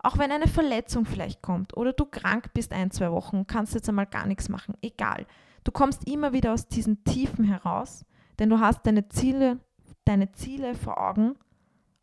Auch 0.04 0.18
wenn 0.18 0.30
eine 0.30 0.46
Verletzung 0.46 1.04
vielleicht 1.04 1.42
kommt 1.42 1.76
oder 1.76 1.92
du 1.92 2.04
krank 2.04 2.54
bist 2.54 2.72
ein, 2.72 2.92
zwei 2.92 3.11
Wochen 3.11 3.38
und 3.38 3.48
kannst 3.48 3.74
jetzt 3.74 3.88
einmal 3.88 4.06
gar 4.06 4.26
nichts 4.26 4.48
machen, 4.48 4.76
egal. 4.82 5.26
Du 5.64 5.72
kommst 5.72 6.06
immer 6.06 6.32
wieder 6.32 6.52
aus 6.52 6.68
diesen 6.68 7.02
Tiefen 7.02 7.44
heraus, 7.44 8.04
denn 8.38 8.50
du 8.50 8.61
hast 8.61 8.87
deine 8.87 9.08
Ziele, 9.08 9.58
deine 10.04 10.30
Ziele 10.30 10.76
vor 10.76 11.00
Augen 11.00 11.35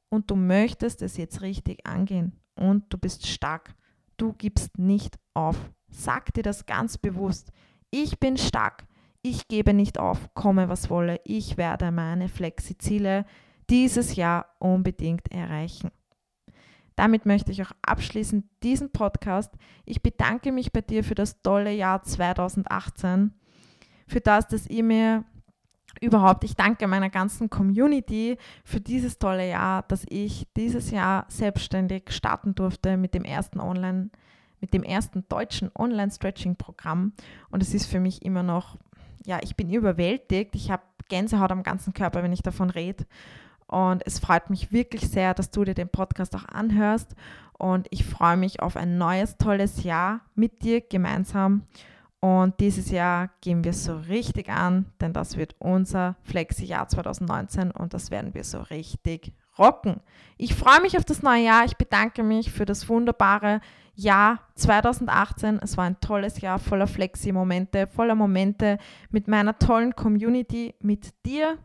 und 0.10 0.29
du 0.29 0.36
möchtest 0.36 1.01
es 1.01 1.15
jetzt 1.15 1.41
richtig 1.41 1.88
angehen 1.88 2.34
und 2.55 2.91
du 2.93 2.97
bist 2.97 3.25
stark. 3.25 3.73
Du 4.17 4.34
gibst 4.34 4.77
nicht 4.77 5.17
auf. 5.34 5.71
Sag 5.89 6.34
dir 6.34 6.43
das 6.43 6.65
ganz 6.65 6.97
bewusst. 6.97 7.53
Ich 7.89 8.19
bin 8.19 8.36
stark 8.36 8.84
ich 9.30 9.48
gebe 9.48 9.74
nicht 9.74 10.00
auf, 10.00 10.34
komme 10.34 10.70
was 10.70 10.89
wolle, 10.89 11.22
ich 11.24 11.58
werde 11.58 11.92
meine 11.92 12.30
Flexi-Ziele 12.30 13.26
dieses 13.70 14.15
Jahr 14.15 14.48
unbedingt 14.58 15.32
erreichen. 15.32 15.92
Damit 16.96 17.26
möchte 17.26 17.52
ich 17.52 17.62
auch 17.62 17.72
abschließend 17.82 18.46
diesen 18.63 18.92
Podcast. 18.92 19.54
Ich 19.86 20.02
bedanke 20.02 20.52
mich 20.52 20.74
bei 20.74 20.82
dir 20.82 21.04
für 21.04 21.15
das 21.15 21.42
tolle 21.42 21.72
Jahr 21.72 22.02
2018, 22.02 23.34
für 24.08 24.20
das, 24.20 24.48
dass 24.48 24.68
ihr 24.68 24.84
mir 24.84 25.24
überhaupt, 26.02 26.44
ich 26.44 26.56
danke 26.56 26.88
meiner 26.88 27.10
ganzen 27.10 27.50
Community 27.50 28.38
für 28.65 28.82
dieses 28.82 29.20
tolle 29.20 29.48
Jahr, 29.48 29.84
dass 29.84 30.06
ich 30.10 30.48
dieses 30.58 30.92
Jahr 30.92 31.26
selbstständig 31.30 32.12
starten 32.12 32.56
durfte 32.56 32.98
mit 32.98 33.13
dem 33.13 33.24
ersten 33.24 33.60
Online, 33.60 34.10
mit 34.60 34.74
dem 34.74 34.84
ersten 34.84 35.26
deutschen 35.30 35.72
Online-Stretching-Programm. 35.78 37.13
Und 37.50 37.63
es 37.63 37.74
ist 37.74 37.86
für 37.86 38.00
mich 38.00 38.26
immer 38.26 38.44
noch 38.44 38.78
ja, 39.25 39.39
ich 39.41 39.55
bin 39.55 39.69
überwältigt. 39.69 40.55
Ich 40.55 40.71
habe 40.71 40.84
Gänsehaut 41.10 41.51
am 41.51 41.63
ganzen 41.63 41.93
Körper, 41.93 42.23
wenn 42.23 42.34
ich 42.34 42.41
davon 42.41 42.69
rede. 42.69 43.05
Und 43.67 44.01
es 44.05 44.19
freut 44.19 44.49
mich 44.49 44.71
wirklich 44.71 45.10
sehr, 45.10 45.34
dass 45.34 45.51
du 45.51 45.63
dir 45.63 45.75
den 45.75 45.89
Podcast 45.89 46.36
auch 46.36 46.45
anhörst. 46.45 47.15
Und 47.58 47.88
ich 47.91 48.05
freue 48.05 48.38
mich 48.38 48.62
auf 48.62 48.77
ein 48.77 48.97
neues, 48.97 49.38
tolles 49.38 49.84
Jahr 49.84 50.21
mit 50.34 50.63
dir 50.63 50.82
gemeinsam. 50.82 51.63
Und 52.21 52.60
dieses 52.60 52.91
Jahr 52.91 53.29
gehen 53.39 53.63
wir 53.63 53.71
so 53.71 53.95
richtig 53.95 54.49
an, 54.49 54.88
denn 54.99 55.13
das 55.13 55.38
wird 55.38 55.55
unser 55.60 56.17
Flexi-Jahr 56.23 56.88
2019 56.89 57.71
und 57.71 57.93
das 57.93 58.12
werden 58.12 58.34
wir 58.34 58.43
so 58.43 58.60
richtig 58.60 59.32
rocken. 59.58 60.01
Ich 60.38 60.53
freue 60.53 60.82
mich 60.82 60.97
auf 60.97 61.05
das 61.05 61.21
neue 61.21 61.43
Jahr. 61.43 61.65
Ich 61.65 61.77
bedanke 61.77 62.23
mich 62.23 62.51
für 62.51 62.65
das 62.65 62.89
wunderbare 62.89 63.62
Jahr 63.93 64.39
2018. 64.55 65.60
Es 65.62 65.77
war 65.77 65.86
ein 65.86 65.99
tolles 66.01 66.41
Jahr 66.41 66.60
voller 66.60 66.88
Flexi-Momente, 66.88 67.88
voller 67.88 68.15
Momente 68.15 68.79
mit 69.10 69.27
meiner 69.27 69.58
tollen 69.58 69.95
Community, 69.95 70.75
mit 70.82 71.13
dir. 71.25 71.58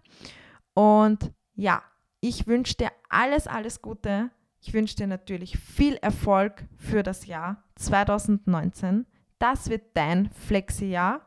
Und 0.75 1.33
ja, 1.55 1.83
ich 2.21 2.47
wünsche 2.47 2.75
dir 2.75 2.91
alles, 3.09 3.47
alles 3.47 3.83
Gute. 3.83 4.31
Ich 4.61 4.73
wünsche 4.73 4.97
dir 4.97 5.07
natürlich 5.07 5.59
viel 5.59 5.95
Erfolg 5.97 6.65
für 6.77 7.03
das 7.03 7.27
Jahr 7.27 7.63
2019. 7.77 9.07
Das 9.45 9.69
wird 9.69 9.83
dein 9.93 10.31
Flexi-Jahr. 10.31 11.21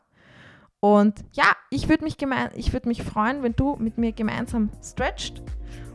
Und 0.80 1.24
ja, 1.34 1.52
ich 1.70 1.88
würde 1.88 2.04
mich, 2.04 2.18
würd 2.20 2.88
mich 2.88 3.04
freuen, 3.04 3.44
wenn 3.44 3.54
du 3.54 3.76
mit 3.76 4.00
mir 4.00 4.12
gemeinsam 4.12 4.72
stretcht 4.84 5.44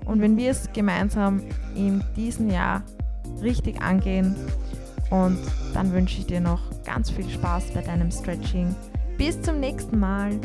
und 0.05 0.21
wenn 0.21 0.37
wir 0.37 0.53
es 0.53 0.73
gemeinsam 0.73 1.43
in 1.75 2.05
diesem 2.15 2.49
Jahr 2.49 2.85
richtig 3.41 3.83
angehen. 3.83 4.37
Und 5.11 5.37
dann 5.75 5.93
wünsche 5.93 6.21
ich 6.21 6.27
dir 6.27 6.41
noch 6.41 6.61
ganz 6.85 7.11
viel 7.11 7.29
Spaß 7.29 7.73
bei 7.75 7.81
deinem 7.81 8.13
Stretching. 8.13 8.73
Bis 9.19 9.43
zum 9.43 9.59
nächsten 9.59 9.99
Mal. 9.99 10.39